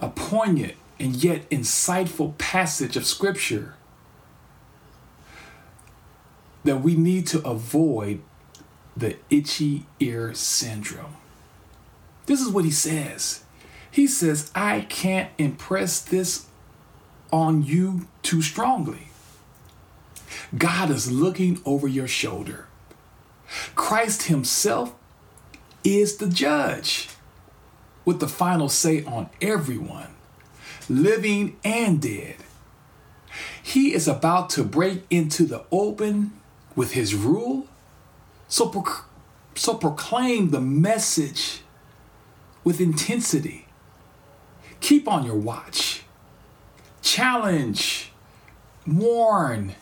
a 0.00 0.08
poignant 0.08 0.74
and 0.98 1.16
yet 1.16 1.48
insightful 1.50 2.36
passage 2.38 2.96
of 2.96 3.06
Scripture 3.06 3.74
that 6.64 6.82
we 6.82 6.94
need 6.94 7.26
to 7.28 7.46
avoid 7.46 8.20
the 8.96 9.16
itchy 9.30 9.86
ear 10.00 10.34
syndrome. 10.34 11.16
This 12.26 12.40
is 12.40 12.48
what 12.48 12.64
he 12.64 12.70
says. 12.70 13.44
He 13.90 14.06
says, 14.06 14.50
I 14.54 14.80
can't 14.80 15.30
impress 15.38 16.00
this 16.00 16.46
on 17.32 17.62
you 17.62 18.08
too 18.22 18.42
strongly. 18.42 19.08
God 20.56 20.90
is 20.90 21.10
looking 21.10 21.60
over 21.64 21.86
your 21.86 22.08
shoulder. 22.08 22.66
Christ 23.74 24.24
Himself 24.24 24.94
is 25.84 26.16
the 26.16 26.28
judge 26.28 27.08
with 28.04 28.20
the 28.20 28.28
final 28.28 28.68
say 28.68 29.04
on 29.04 29.30
everyone, 29.40 30.15
living 30.88 31.56
and 31.64 32.00
dead. 32.00 32.36
He 33.62 33.92
is 33.92 34.06
about 34.08 34.50
to 34.50 34.64
break 34.64 35.04
into 35.10 35.44
the 35.44 35.64
open 35.70 36.32
with 36.74 36.92
His 36.92 37.14
rule. 37.14 37.68
So, 38.48 38.68
pro- 38.68 39.04
so 39.54 39.74
proclaim 39.74 40.50
the 40.50 40.60
message 40.60 41.62
with 42.64 42.80
intensity. 42.80 43.66
Keep 44.80 45.08
on 45.08 45.24
your 45.24 45.36
watch. 45.36 46.02
Challenge, 47.02 48.12
warn, 48.86 49.74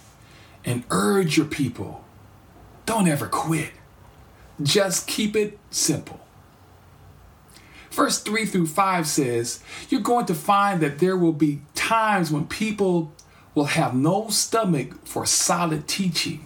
and 0.64 0.84
urge 0.90 1.36
your 1.36 1.46
people. 1.46 2.04
Don't 2.86 3.08
ever 3.08 3.26
quit. 3.26 3.72
Just 4.62 5.06
keep 5.06 5.34
it 5.34 5.58
simple. 5.70 6.23
Verse 7.94 8.18
3 8.18 8.44
through 8.44 8.66
5 8.66 9.06
says, 9.06 9.62
You're 9.88 10.00
going 10.00 10.26
to 10.26 10.34
find 10.34 10.80
that 10.80 10.98
there 10.98 11.16
will 11.16 11.32
be 11.32 11.62
times 11.76 12.32
when 12.32 12.48
people 12.48 13.12
will 13.54 13.66
have 13.66 13.94
no 13.94 14.28
stomach 14.30 15.06
for 15.06 15.24
solid 15.24 15.86
teaching, 15.86 16.44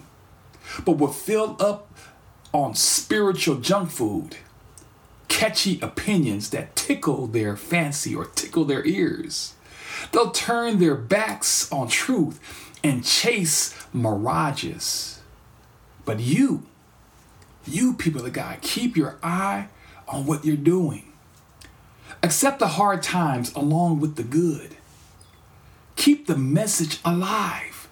but 0.85 0.99
will 0.99 1.13
fill 1.13 1.57
up 1.59 1.91
on 2.53 2.75
spiritual 2.75 3.57
junk 3.57 3.91
food, 3.91 4.37
catchy 5.29 5.81
opinions 5.81 6.51
that 6.51 6.77
tickle 6.77 7.27
their 7.27 7.57
fancy 7.57 8.15
or 8.15 8.27
tickle 8.27 8.67
their 8.67 8.85
ears. 8.85 9.55
They'll 10.13 10.31
turn 10.31 10.79
their 10.79 10.97
backs 10.97 11.73
on 11.73 11.89
truth 11.89 12.77
and 12.85 13.03
chase 13.03 13.75
mirages. 13.95 15.23
But 16.05 16.21
you, 16.21 16.67
you 17.67 17.95
people 17.95 18.27
of 18.27 18.35
God, 18.35 18.61
keep 18.61 18.99
your 18.99 19.17
eye 19.23 19.69
on 20.07 20.27
what 20.27 20.45
you're 20.45 20.57
doing. 20.57 21.08
Accept 22.23 22.59
the 22.59 22.69
hard 22.69 23.03
times 23.03 23.55
along 23.55 24.01
with 24.01 24.17
the 24.17 24.23
good. 24.23 24.77
Keep 25.97 26.27
the 26.27 26.37
message 26.37 27.01
alive. 27.05 27.89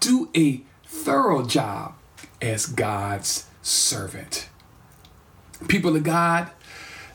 Do 0.00 0.30
a 0.36 0.62
thorough 0.84 1.44
job 1.44 1.94
as 2.40 2.66
God's 2.66 3.46
servant. 3.62 4.48
People 5.68 5.96
of 5.96 6.04
God, 6.04 6.50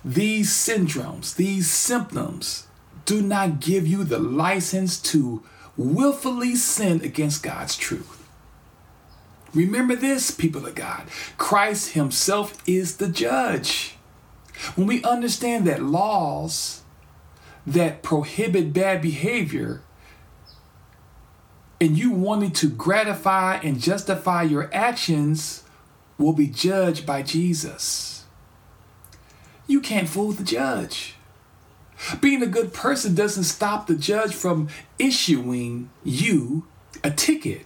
these 0.04 0.50
syndromes, 0.52 1.36
these 1.36 1.69
symptoms 1.69 2.67
do 3.06 3.21
not 3.21 3.60
give 3.60 3.88
you 3.88 4.04
the 4.04 4.19
license 4.19 5.00
to 5.02 5.43
willfully 5.78 6.56
sin 6.56 7.02
against 7.04 7.43
God's 7.43 7.78
truth. 7.78 8.17
Remember 9.54 9.95
this, 9.95 10.32
people 10.32 10.65
of 10.65 10.76
God 10.76 11.04
Christ 11.38 11.91
Himself 11.91 12.58
is 12.65 12.97
the 12.97 13.10
judge. 13.10 13.97
When 14.76 14.88
we 14.88 15.04
understand 15.04 15.65
that 15.67 15.82
laws 15.82 16.84
that 17.65 18.04
prohibit 18.04 18.74
bad 18.74 19.02
behavior 19.02 19.82
and 21.80 21.97
you 21.97 22.12
wanting 22.12 22.52
to 22.52 22.69
gratify 22.69 23.56
and 23.58 23.82
justify 23.82 24.43
your 24.43 24.69
actions 24.74 25.63
will 26.17 26.34
be 26.34 26.47
judged 26.47 27.06
by 27.06 27.24
Jesus. 27.24 28.26
You 29.67 29.82
can't 29.82 30.10
fool 30.10 30.32
the 30.32 30.43
judge. 30.43 31.15
Being 32.19 32.41
a 32.43 32.47
good 32.47 32.74
person 32.74 33.15
doesn't 33.15 33.43
stop 33.43 33.88
the 33.88 33.95
judge 33.95 34.34
from 34.34 34.69
issuing 35.00 35.89
you 36.04 36.67
a 37.04 37.12
ticket 37.12 37.65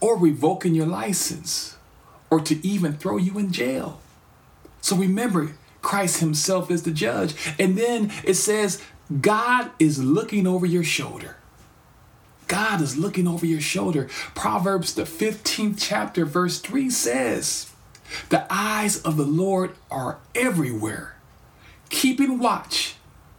or 0.00 0.16
revoking 0.16 0.74
your 0.74 0.86
license 0.86 1.76
or 2.30 2.40
to 2.40 2.66
even 2.66 2.94
throw 2.94 3.16
you 3.16 3.38
in 3.38 3.52
jail. 3.52 4.00
So 4.80 4.96
remember, 4.96 5.56
Christ 5.82 6.20
Himself 6.20 6.70
is 6.70 6.82
the 6.82 6.90
judge. 6.90 7.34
And 7.58 7.76
then 7.76 8.12
it 8.24 8.34
says, 8.34 8.82
God 9.20 9.70
is 9.78 10.02
looking 10.02 10.46
over 10.46 10.66
your 10.66 10.84
shoulder. 10.84 11.36
God 12.46 12.80
is 12.80 12.96
looking 12.96 13.28
over 13.28 13.46
your 13.46 13.60
shoulder. 13.60 14.08
Proverbs, 14.34 14.94
the 14.94 15.02
15th 15.02 15.76
chapter, 15.78 16.24
verse 16.24 16.58
3 16.58 16.90
says, 16.90 17.70
The 18.28 18.46
eyes 18.50 19.00
of 19.02 19.16
the 19.16 19.26
Lord 19.26 19.76
are 19.90 20.18
everywhere, 20.34 21.16
keeping 21.90 22.38
watch 22.38 22.96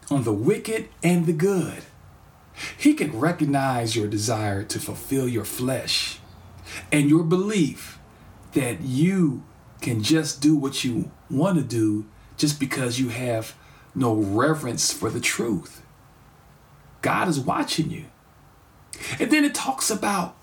on 0.10 0.24
the 0.24 0.34
wicked 0.34 0.90
and 1.04 1.26
the 1.26 1.34
good. 1.34 1.84
He 2.78 2.94
can 2.94 3.20
recognize 3.20 3.96
your 3.96 4.08
desire 4.08 4.64
to 4.64 4.80
fulfill 4.80 5.28
your 5.28 5.46
flesh 5.46 6.20
and 6.92 7.10
your 7.10 7.24
belief 7.24 8.00
that 8.54 8.82
you 8.82 9.44
can 9.82 10.04
just 10.04 10.42
do 10.42 10.56
what 10.56 10.84
you 10.84 11.12
want 11.30 11.58
to 11.58 11.64
do 11.64 12.06
just 12.42 12.60
because 12.60 13.00
you 13.00 13.10
have 13.10 13.56
no 13.94 14.16
reverence 14.16 14.92
for 14.92 15.12
the 15.12 15.20
truth. 15.20 15.84
God 17.04 17.28
is 17.28 17.40
watching 17.40 17.92
you. 17.92 18.06
And 19.20 19.32
then 19.32 19.46
it 19.46 19.54
talks 19.54 19.92
about 19.92 20.36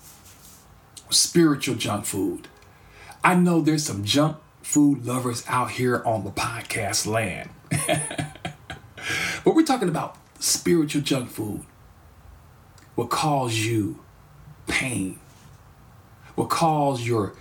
spiritual 1.09 1.75
junk 1.75 2.05
food. 2.05 2.47
I 3.21 3.35
know 3.35 3.59
there's 3.59 3.85
some 3.85 4.05
junk 4.05 4.37
food 4.61 5.05
lovers 5.05 5.43
out 5.47 5.71
here 5.71 6.01
on 6.05 6.23
the 6.23 6.31
podcast 6.31 7.05
land. 7.05 7.49
but 9.43 9.55
we're 9.55 9.65
talking 9.65 9.89
about 9.89 10.15
spiritual 10.39 11.01
junk 11.01 11.29
food 11.29 11.65
What 12.95 13.09
cause 13.09 13.57
you 13.57 13.99
pain, 14.67 15.19
What 16.35 16.49
cause 16.49 17.05
your 17.05 17.33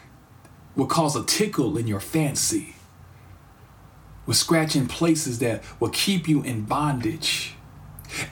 will 0.75 0.87
cause 0.87 1.15
a 1.15 1.25
tickle 1.25 1.77
in 1.79 1.87
your 1.87 2.01
fancy, 2.01 2.75
will 4.29 4.35
scratch 4.35 4.77
in 4.77 4.87
places 4.87 5.39
that 5.39 5.63
will 5.81 5.89
keep 5.89 6.29
you 6.29 6.43
in 6.43 6.61
bondage, 6.61 7.55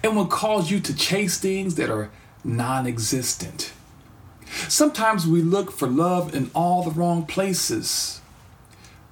and 0.05 0.15
will 0.15 0.27
cause 0.27 0.71
you 0.71 0.79
to 0.79 0.95
chase 0.95 1.39
things 1.39 1.77
that 1.77 1.89
are 1.89 2.11
non-existent. 2.45 3.73
Sometimes 4.69 5.27
we 5.27 5.41
look 5.41 5.73
for 5.73 5.89
love 5.89 6.35
in 6.35 6.51
all 6.55 6.83
the 6.83 6.91
wrong 6.91 7.25
places. 7.25 8.21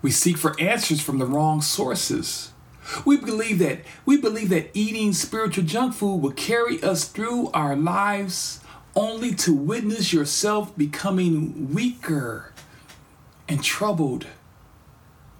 We 0.02 0.10
seek 0.10 0.36
for 0.36 0.54
answers 0.60 1.00
from 1.00 1.18
the 1.18 1.24
wrong 1.24 1.62
sources. 1.62 2.52
We 3.06 3.16
believe 3.16 3.60
that 3.60 3.80
we 4.04 4.18
believe 4.18 4.50
that 4.50 4.68
eating 4.74 5.14
spiritual 5.14 5.64
junk 5.64 5.94
food 5.94 6.16
will 6.16 6.32
carry 6.32 6.82
us 6.82 7.08
through 7.08 7.50
our 7.52 7.74
lives 7.74 8.60
only 8.94 9.34
to 9.36 9.54
witness 9.54 10.12
yourself 10.12 10.76
becoming 10.76 11.72
weaker 11.72 12.52
and 13.48 13.64
troubled 13.64 14.26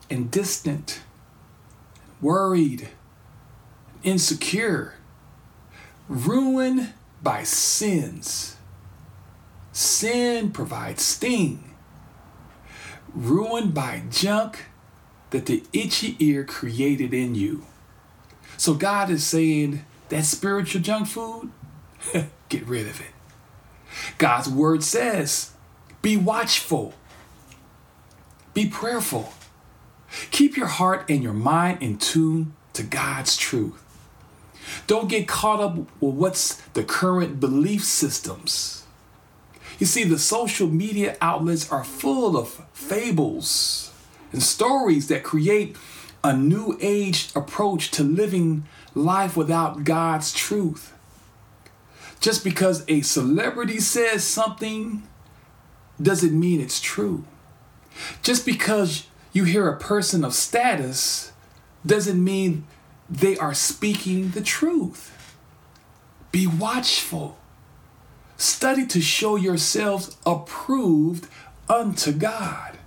and 0.09 0.31
distant, 0.31 1.01
worried, 2.21 2.89
insecure, 4.03 4.95
ruined 6.09 6.93
by 7.23 7.43
sins. 7.43 8.57
Sin 9.73 10.51
provides 10.53 11.03
sting, 11.03 11.75
ruined 13.13 13.75
by 13.75 14.03
junk 14.11 14.67
that 15.31 15.47
the 15.47 15.65
itchy 15.73 16.17
ear 16.21 16.45
created 16.45 17.13
in 17.13 17.35
you. 17.35 17.67
So 18.57 18.75
God 18.75 19.11
is 19.11 19.27
saying 19.27 19.85
that 20.11 20.25
spiritual 20.25 20.81
junk 20.81 21.09
food, 21.09 21.51
get 22.49 22.67
rid 22.67 22.87
of 22.87 23.01
it. 23.01 23.11
God's 24.19 24.49
word 24.49 24.85
says, 24.85 25.53
be 26.03 26.17
watchful, 26.17 26.95
be 28.53 28.69
prayerful. 28.69 29.33
Keep 30.31 30.57
your 30.57 30.67
heart 30.67 31.05
and 31.09 31.23
your 31.23 31.33
mind 31.33 31.83
in 31.83 31.99
tune 31.99 32.55
to 32.75 32.83
God's 32.83 33.37
truth. 33.37 33.81
Don't 34.87 35.09
get 35.09 35.29
caught 35.29 35.61
up 35.61 35.77
with 35.77 36.15
what's 36.15 36.57
the 36.73 36.85
current 36.85 37.41
belief 37.41 37.85
systems. 37.85 38.85
You 39.79 39.87
see, 39.87 40.05
the 40.05 40.19
social 40.19 40.69
media 40.69 41.17
outlets 41.21 41.71
are 41.71 41.85
full 41.85 42.37
of 42.37 42.49
fables 42.73 43.93
and 44.33 44.43
stories 44.43 45.09
that 45.09 45.23
create 45.23 45.77
a 46.23 46.35
new 46.35 46.79
age 46.81 47.29
approach 47.35 47.91
to 47.93 48.03
living 48.03 48.67
life 48.95 49.37
without 49.37 49.85
God's 49.85 50.33
truth. 50.33 50.93
Just 52.21 52.43
because 52.43 52.85
a 52.89 53.03
celebrity 53.03 53.81
says 53.81 54.25
something 54.25 55.03
doesn't 56.01 56.39
mean 56.39 56.61
it's 56.61 56.81
true. 56.81 57.25
Just 58.23 58.47
because 58.47 59.07
you 59.35 59.45
hear 59.45 59.69
a 59.69 59.77
person 59.77 60.25
of 60.25 60.33
status 60.33 61.33
doesn't 61.85 62.23
mean 62.23 62.67
they 63.11 63.37
are 63.37 63.53
speaking 63.53 64.31
the 64.31 64.41
truth. 64.41 65.11
Be 66.31 66.47
watchful. 66.47 67.37
Study 68.37 68.87
to 68.87 69.01
show 69.01 69.37
yourselves 69.37 70.17
approved 70.25 71.29
unto 71.69 72.13
God. 72.13 72.79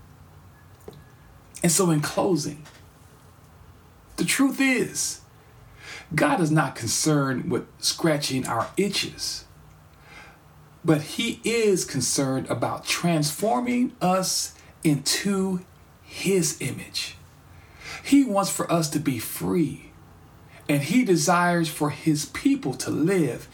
And 1.61 1.71
so, 1.71 1.91
in 1.91 2.01
closing, 2.01 2.63
the 4.15 4.25
truth 4.25 4.61
is, 4.61 5.21
God 6.15 6.39
is 6.39 6.49
not 6.49 6.75
concerned 6.75 7.51
with 7.51 7.67
scratching 7.79 8.47
our 8.47 8.69
itches, 8.77 9.43
but 10.85 11.01
He 11.01 11.41
is 11.43 11.83
concerned 11.83 12.47
about 12.49 12.85
transforming 12.85 13.95
us 14.01 14.55
into 14.83 15.61
His 16.17 16.57
image. 16.61 17.15
He 18.03 18.23
wants 18.23 18.49
for 18.49 18.71
us 18.71 18.89
to 18.89 18.99
be 18.99 19.19
free, 19.19 19.91
and 20.67 20.81
He 20.81 21.05
desires 21.05 21.69
for 21.69 21.91
His 21.91 22.25
people 22.25 22.73
to 22.73 22.89
live 22.89 23.47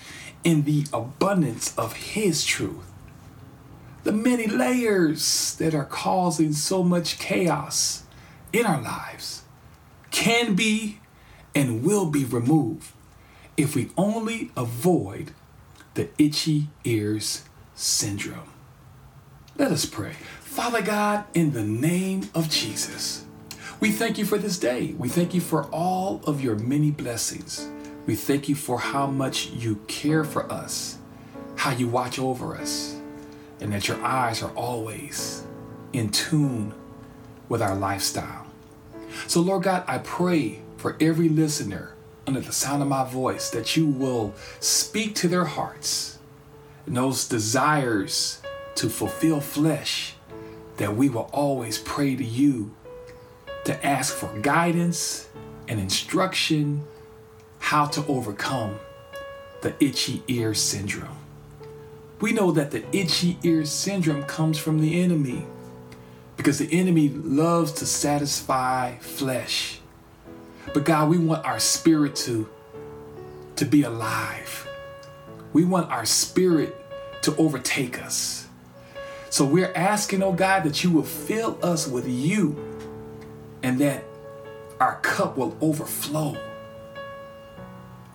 in 0.46 0.64
the 0.64 0.86
abundance 0.94 1.78
of 1.78 1.94
His 1.94 2.46
truth. 2.46 2.90
The 4.06 4.14
many 4.14 4.48
layers 4.48 5.56
that 5.56 5.76
are 5.76 5.84
causing 5.84 6.54
so 6.54 6.84
much 6.84 7.20
chaos 7.20 8.04
in 8.54 8.66
our 8.66 8.82
lives 8.82 9.44
can 10.12 10.56
be 10.56 11.00
and 11.54 11.84
will 11.84 12.06
be 12.06 12.24
removed 12.24 12.92
if 13.58 13.76
we 13.76 13.92
only 13.98 14.52
avoid 14.56 15.32
the 15.96 16.08
itchy 16.18 16.70
ears 16.86 17.44
syndrome. 17.76 18.54
Let 19.58 19.72
us 19.72 19.86
pray. 19.86 20.16
Father 20.54 20.84
God, 20.84 21.26
in 21.34 21.52
the 21.54 21.64
name 21.64 22.30
of 22.36 22.48
Jesus, 22.48 23.26
we 23.80 23.92
thank 23.92 24.20
you 24.20 24.24
for 24.24 24.38
this 24.38 24.60
day. 24.60 24.94
We 25.00 25.10
thank 25.10 25.34
you 25.34 25.42
for 25.42 25.64
all 25.72 26.22
of 26.28 26.44
your 26.44 26.56
many 26.56 26.92
blessings. 26.92 27.68
We 28.06 28.16
thank 28.16 28.48
you 28.48 28.54
for 28.54 28.78
how 28.78 29.08
much 29.08 29.48
you 29.48 29.78
care 29.88 30.24
for 30.24 30.50
us, 30.52 31.00
how 31.56 31.72
you 31.72 31.88
watch 31.88 32.20
over 32.20 32.56
us, 32.56 32.96
and 33.62 33.74
that 33.74 33.88
your 33.88 34.00
eyes 34.04 34.44
are 34.44 34.52
always 34.52 35.44
in 35.92 36.10
tune 36.10 36.72
with 37.50 37.64
our 37.64 37.76
lifestyle. 37.76 38.46
So, 39.26 39.42
Lord 39.42 39.64
God, 39.64 39.84
I 39.88 39.98
pray 39.98 40.60
for 40.78 40.96
every 41.00 41.30
listener 41.30 41.96
under 42.28 42.42
the 42.42 42.54
sound 42.54 42.84
of 42.84 42.88
my 42.88 43.10
voice 43.10 43.50
that 43.50 43.76
you 43.76 43.88
will 43.88 44.36
speak 44.60 45.16
to 45.16 45.28
their 45.28 45.46
hearts 45.46 46.20
and 46.86 46.96
those 46.96 47.28
desires 47.28 48.40
to 48.76 48.88
fulfill 48.90 49.40
flesh, 49.40 50.14
that 50.78 50.96
we 50.96 51.10
will 51.10 51.30
always 51.32 51.78
pray 51.78 52.16
to 52.16 52.24
you 52.24 52.74
to 53.66 53.86
ask 53.86 54.14
for 54.14 54.28
guidance 54.40 55.30
and 55.68 55.80
instruction 55.80 56.86
how 57.60 57.86
to 57.86 58.06
overcome 58.08 58.78
the 59.62 59.74
itchy 59.84 60.22
ear 60.28 60.54
syndrome. 60.54 61.18
We 62.20 62.34
know 62.34 62.52
that 62.52 62.72
the 62.72 62.84
itchy 62.96 63.38
ear 63.44 63.66
syndrome 63.66 64.24
comes 64.24 64.58
from 64.58 64.80
the 64.80 65.02
enemy 65.02 65.46
because 66.38 66.60
the 66.60 66.72
enemy 66.72 67.10
loves 67.10 67.72
to 67.74 67.86
satisfy 67.86 68.98
flesh. 68.98 69.80
But 70.74 70.86
God, 70.86 71.10
we 71.10 71.18
want 71.18 71.46
our 71.46 71.60
spirit 71.60 72.16
to, 72.18 72.50
to 73.58 73.66
be 73.66 73.84
alive. 73.84 74.68
We 75.54 75.66
want 75.66 75.92
our 75.92 76.06
spirit 76.06 76.76
to 77.22 77.36
overtake 77.38 78.02
us. 78.02 78.43
So 79.34 79.46
we're 79.46 79.74
asking, 79.74 80.22
oh 80.22 80.32
God, 80.32 80.64
that 80.66 80.84
you 80.84 80.92
will 80.92 81.02
fill 81.02 81.58
us 81.64 81.88
with 81.88 82.08
you 82.08 82.56
and 83.64 83.80
that 83.80 84.04
our 84.80 85.00
cup 85.00 85.38
will 85.38 85.58
overflow. 85.60 86.38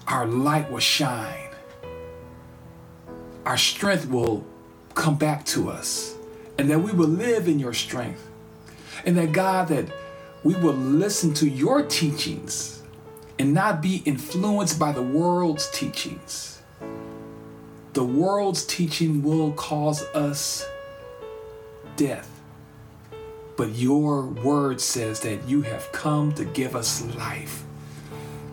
Our 0.06 0.28
light 0.28 0.70
will 0.70 0.78
shine. 0.78 1.48
Our 3.44 3.56
strength 3.56 4.08
will 4.08 4.46
come 4.94 5.16
back 5.16 5.44
to 5.46 5.70
us. 5.70 6.14
And 6.56 6.70
that 6.70 6.78
we 6.78 6.92
will 6.92 7.08
live 7.08 7.48
in 7.48 7.58
your 7.58 7.74
strength. 7.74 8.24
And 9.04 9.16
that 9.16 9.32
God, 9.32 9.66
that 9.70 9.90
we 10.44 10.54
will 10.54 10.74
listen 10.74 11.34
to 11.34 11.48
your 11.48 11.82
teachings 11.82 12.80
and 13.40 13.52
not 13.52 13.82
be 13.82 14.02
influenced 14.04 14.78
by 14.78 14.92
the 14.92 15.02
world's 15.02 15.68
teachings. 15.72 16.62
The 17.94 18.04
world's 18.04 18.64
teaching 18.64 19.24
will 19.24 19.50
cause 19.54 20.04
us 20.14 20.64
death. 21.98 22.30
But 23.58 23.74
your 23.74 24.26
word 24.26 24.80
says 24.80 25.20
that 25.20 25.46
you 25.46 25.62
have 25.62 25.92
come 25.92 26.32
to 26.34 26.44
give 26.44 26.74
us 26.74 27.04
life 27.16 27.64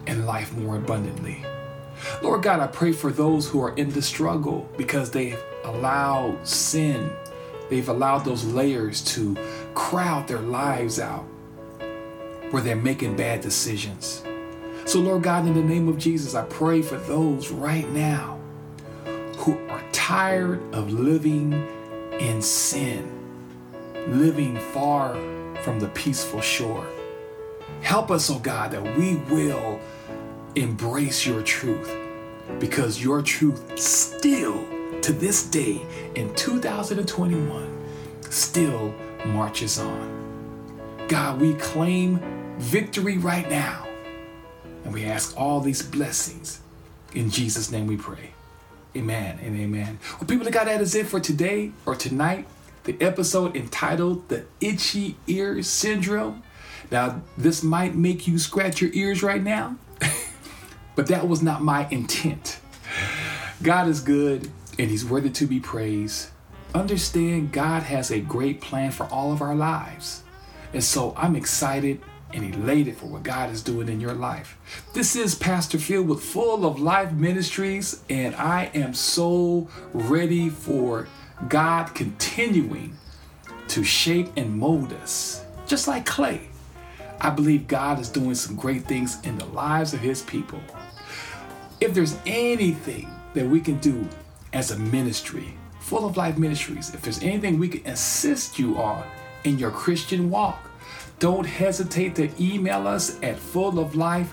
and 0.08 0.25
life 0.25 0.53
more 0.58 0.75
abundantly. 0.75 1.45
Lord 2.21 2.43
God, 2.43 2.60
I 2.60 2.67
pray 2.67 2.91
for 2.91 3.12
those 3.12 3.47
who 3.47 3.62
are 3.62 3.75
in 3.75 3.89
the 3.91 4.01
struggle 4.01 4.67
because 4.77 5.12
they've 5.12 5.41
allowed 5.63 6.45
sin, 6.45 7.12
they've 7.69 7.88
allowed 7.88 8.25
those 8.25 8.43
layers 8.45 9.01
to 9.13 9.38
crowd 9.73 10.27
their 10.27 10.39
lives 10.39 10.99
out 10.99 11.25
where 12.49 12.62
they're 12.62 12.75
making 12.75 13.15
bad 13.15 13.41
decisions. 13.41 14.23
So, 14.86 14.99
Lord 14.99 15.23
God, 15.23 15.47
in 15.47 15.53
the 15.53 15.63
name 15.63 15.88
of 15.88 15.97
Jesus, 15.97 16.36
I 16.36 16.43
pray 16.45 16.81
for 16.81 16.97
those 16.97 17.51
right 17.51 17.89
now 17.91 18.39
who 19.38 19.58
are 19.69 19.84
tired 19.91 20.62
of 20.73 20.91
living 20.91 21.53
in 22.19 22.41
sin, 22.41 23.14
living 24.08 24.60
far 24.60 25.13
from 25.63 25.80
the 25.80 25.88
peaceful 25.89 26.41
shore. 26.41 26.88
Help 27.82 28.12
us, 28.12 28.30
oh 28.30 28.39
God, 28.39 28.72
that 28.72 28.98
we 28.98 29.15
will 29.30 29.80
embrace 30.56 31.26
your 31.26 31.41
truth 31.41 31.96
because 32.60 33.04
your 33.04 33.22
truth 33.22 33.78
still, 33.78 34.65
to 35.02 35.13
this 35.13 35.48
day 35.48 35.82
in 36.15 36.34
2021, 36.36 37.86
still 38.30 38.94
marches 39.26 39.80
on. 39.80 40.15
God, 41.08 41.39
we 41.39 41.54
claim 41.56 42.20
victory 42.58 43.18
right 43.18 43.50
now. 43.50 43.88
And 44.84 44.94
we 44.94 45.06
ask 45.06 45.39
all 45.39 45.62
these 45.62 45.82
blessings. 45.82 46.62
In 47.13 47.30
Jesus' 47.30 47.72
name 47.72 47.88
we 47.88 47.98
pray. 47.98 48.32
Amen 48.96 49.39
and 49.44 49.60
amen. 49.60 50.00
Well, 50.13 50.28
people, 50.28 50.46
that 50.46 50.52
God, 50.52 50.68
that 50.68 50.82
is 50.82 50.96
it 50.96 51.08
for 51.08 51.20
today 51.20 51.72
or 51.86 51.96
tonight. 51.96 52.48
The 52.86 53.02
episode 53.02 53.56
entitled 53.56 54.30
The 54.30 54.45
Itchy 54.62 55.17
Ear 55.26 55.63
Syndrome. 55.63 56.43
Now, 56.91 57.24
this 57.36 57.63
might 57.63 57.95
make 57.95 58.28
you 58.28 58.38
scratch 58.38 58.80
your 58.80 58.91
ears 58.93 59.24
right 59.24 59.41
now, 59.41 59.78
but 60.95 61.08
that 61.08 61.28
was 61.28 61.41
not 61.41 61.63
my 61.63 61.88
intent. 61.89 62.60
God 63.63 63.88
is 63.88 64.02
good 64.02 64.52
and 64.78 64.91
He's 64.91 65.04
worthy 65.04 65.32
to 65.32 65.48
be 65.48 65.60
praised. 65.60 66.30
Understand 66.76 67.52
God 67.52 67.82
has 67.84 68.12
a 68.12 68.19
great 68.19 68.62
plan 68.62 68.91
for 68.91 69.06
all 69.08 69.34
of 69.34 69.41
our 69.41 69.56
lives. 69.56 70.21
And 70.71 70.84
so 70.84 71.15
I'm 71.17 71.36
excited 71.36 72.02
and 72.36 72.54
elated 72.54 72.98
for 72.98 73.08
what 73.08 73.24
God 73.24 73.50
is 73.50 73.63
doing 73.63 73.89
in 73.89 74.00
your 74.00 74.13
life. 74.13 74.58
This 74.93 75.15
is 75.15 75.34
Pastor 75.34 75.80
Phil 75.80 76.04
with 76.04 76.21
Full 76.21 76.65
of 76.65 76.80
Life 76.80 77.13
Ministries, 77.13 78.04
and 78.12 78.36
I 78.36 78.65
am 78.76 78.93
so 78.93 79.69
ready 79.93 80.50
for 80.50 81.08
God 81.50 81.93
continuing 81.93 82.95
to 83.67 83.84
shape 83.84 84.30
and 84.38 84.58
mold 84.58 84.93
us, 84.93 85.43
just 85.67 85.88
like 85.88 86.06
clay. 86.06 86.50
I 87.19 87.30
believe 87.30 87.67
God 87.67 88.00
is 88.00 88.10
doing 88.10 88.36
some 88.36 88.56
great 88.56 88.86
things 88.86 89.21
in 89.24 89.38
the 89.38 89.45
lives 89.45 89.93
of 89.93 90.00
His 90.00 90.21
people. 90.21 90.60
If 91.82 91.93
there's 91.93 92.17
anything 92.26 93.10
that 93.34 93.45
we 93.45 93.60
can 93.60 93.78
do 93.80 94.08
as 94.54 94.71
a 94.71 94.78
ministry, 94.78 95.54
Full 95.80 96.06
of 96.06 96.17
Life 96.17 96.38
Ministries, 96.38 96.93
if 96.93 97.02
there's 97.02 97.21
anything 97.21 97.60
we 97.60 97.67
can 97.67 97.86
assist 97.91 98.58
you 98.58 98.78
on 98.78 99.04
in 99.43 99.60
your 99.60 99.71
Christian 99.71 100.30
walk, 100.30 100.69
don't 101.19 101.45
hesitate 101.45 102.15
to 102.15 102.30
email 102.41 102.88
us 102.88 103.17
at 103.21 103.38
fulloflifesd 103.38 104.28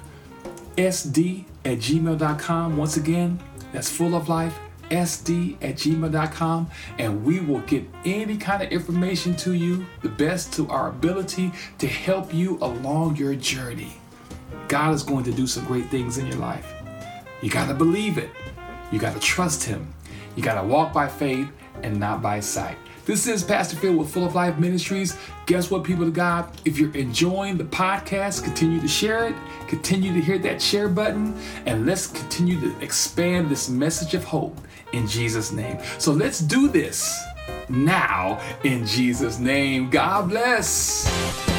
at 0.79 1.79
gmail.com. 1.79 2.77
Once 2.77 2.97
again, 2.97 3.39
that's 3.73 3.91
fulloflifesd 3.97 4.53
sd 4.93 5.57
at 5.63 5.77
gmail.com 5.77 6.71
and 6.99 7.25
we 7.25 7.41
will 7.41 7.61
get 7.63 7.85
any 8.05 8.37
kind 8.37 8.63
of 8.63 8.71
information 8.71 9.35
to 9.37 9.55
you, 9.55 9.85
the 10.03 10.09
best 10.09 10.53
to 10.53 10.69
our 10.69 10.89
ability 10.89 11.51
to 11.79 11.87
help 11.87 12.33
you 12.33 12.59
along 12.61 13.17
your 13.17 13.35
journey. 13.35 13.93
God 14.69 14.95
is 14.95 15.03
going 15.03 15.25
to 15.25 15.33
do 15.33 15.47
some 15.47 15.65
great 15.65 15.89
things 15.91 16.19
in 16.19 16.27
your 16.27 16.37
life. 16.37 16.73
You 17.43 17.51
got 17.51 17.69
to 17.69 17.75
believe 17.75 18.19
it. 18.19 18.31
You 18.91 18.99
got 18.99 19.15
to 19.15 19.21
trust 19.21 19.65
Him. 19.65 19.93
You 20.37 20.43
got 20.43 20.61
to 20.61 20.67
walk 20.67 20.93
by 20.93 21.09
faith 21.09 21.49
and 21.83 21.99
not 21.99 22.23
by 22.23 22.41
sight. 22.41 22.79
This 23.05 23.27
is 23.27 23.43
Pastor 23.43 23.75
Phil 23.75 23.97
with 23.97 24.13
Full 24.13 24.25
of 24.25 24.37
Life 24.37 24.61
Ministries. 24.61 25.19
Guess 25.47 25.73
what, 25.73 25.83
people 25.83 26.05
of 26.05 26.15
God? 26.15 26.49
If 26.65 26.79
you're 26.79 26.95
enjoying 26.95 27.57
the 27.57 27.65
podcast, 27.65 28.45
continue 28.45 28.81
to 28.81 28.87
share 28.87 29.27
it, 29.27 29.35
continue 29.67 30.13
to 30.13 30.21
hit 30.21 30.45
that 30.45 30.63
share 30.63 30.89
button, 30.89 31.37
and 31.67 31.85
let's 31.85 32.07
continue 32.07 32.61
to 32.61 32.79
expand 32.79 33.51
this 33.51 33.69
message 33.69 34.15
of 34.15 34.23
hope 34.23 34.57
in 34.93 35.09
Jesus' 35.09 35.51
name. 35.51 35.79
So 35.99 36.13
let's 36.13 36.39
do 36.39 36.69
this 36.69 37.21
now 37.69 38.41
in 38.63 38.87
Jesus' 38.87 39.41
name. 39.41 39.91
God 39.91 40.29
bless. 40.29 41.52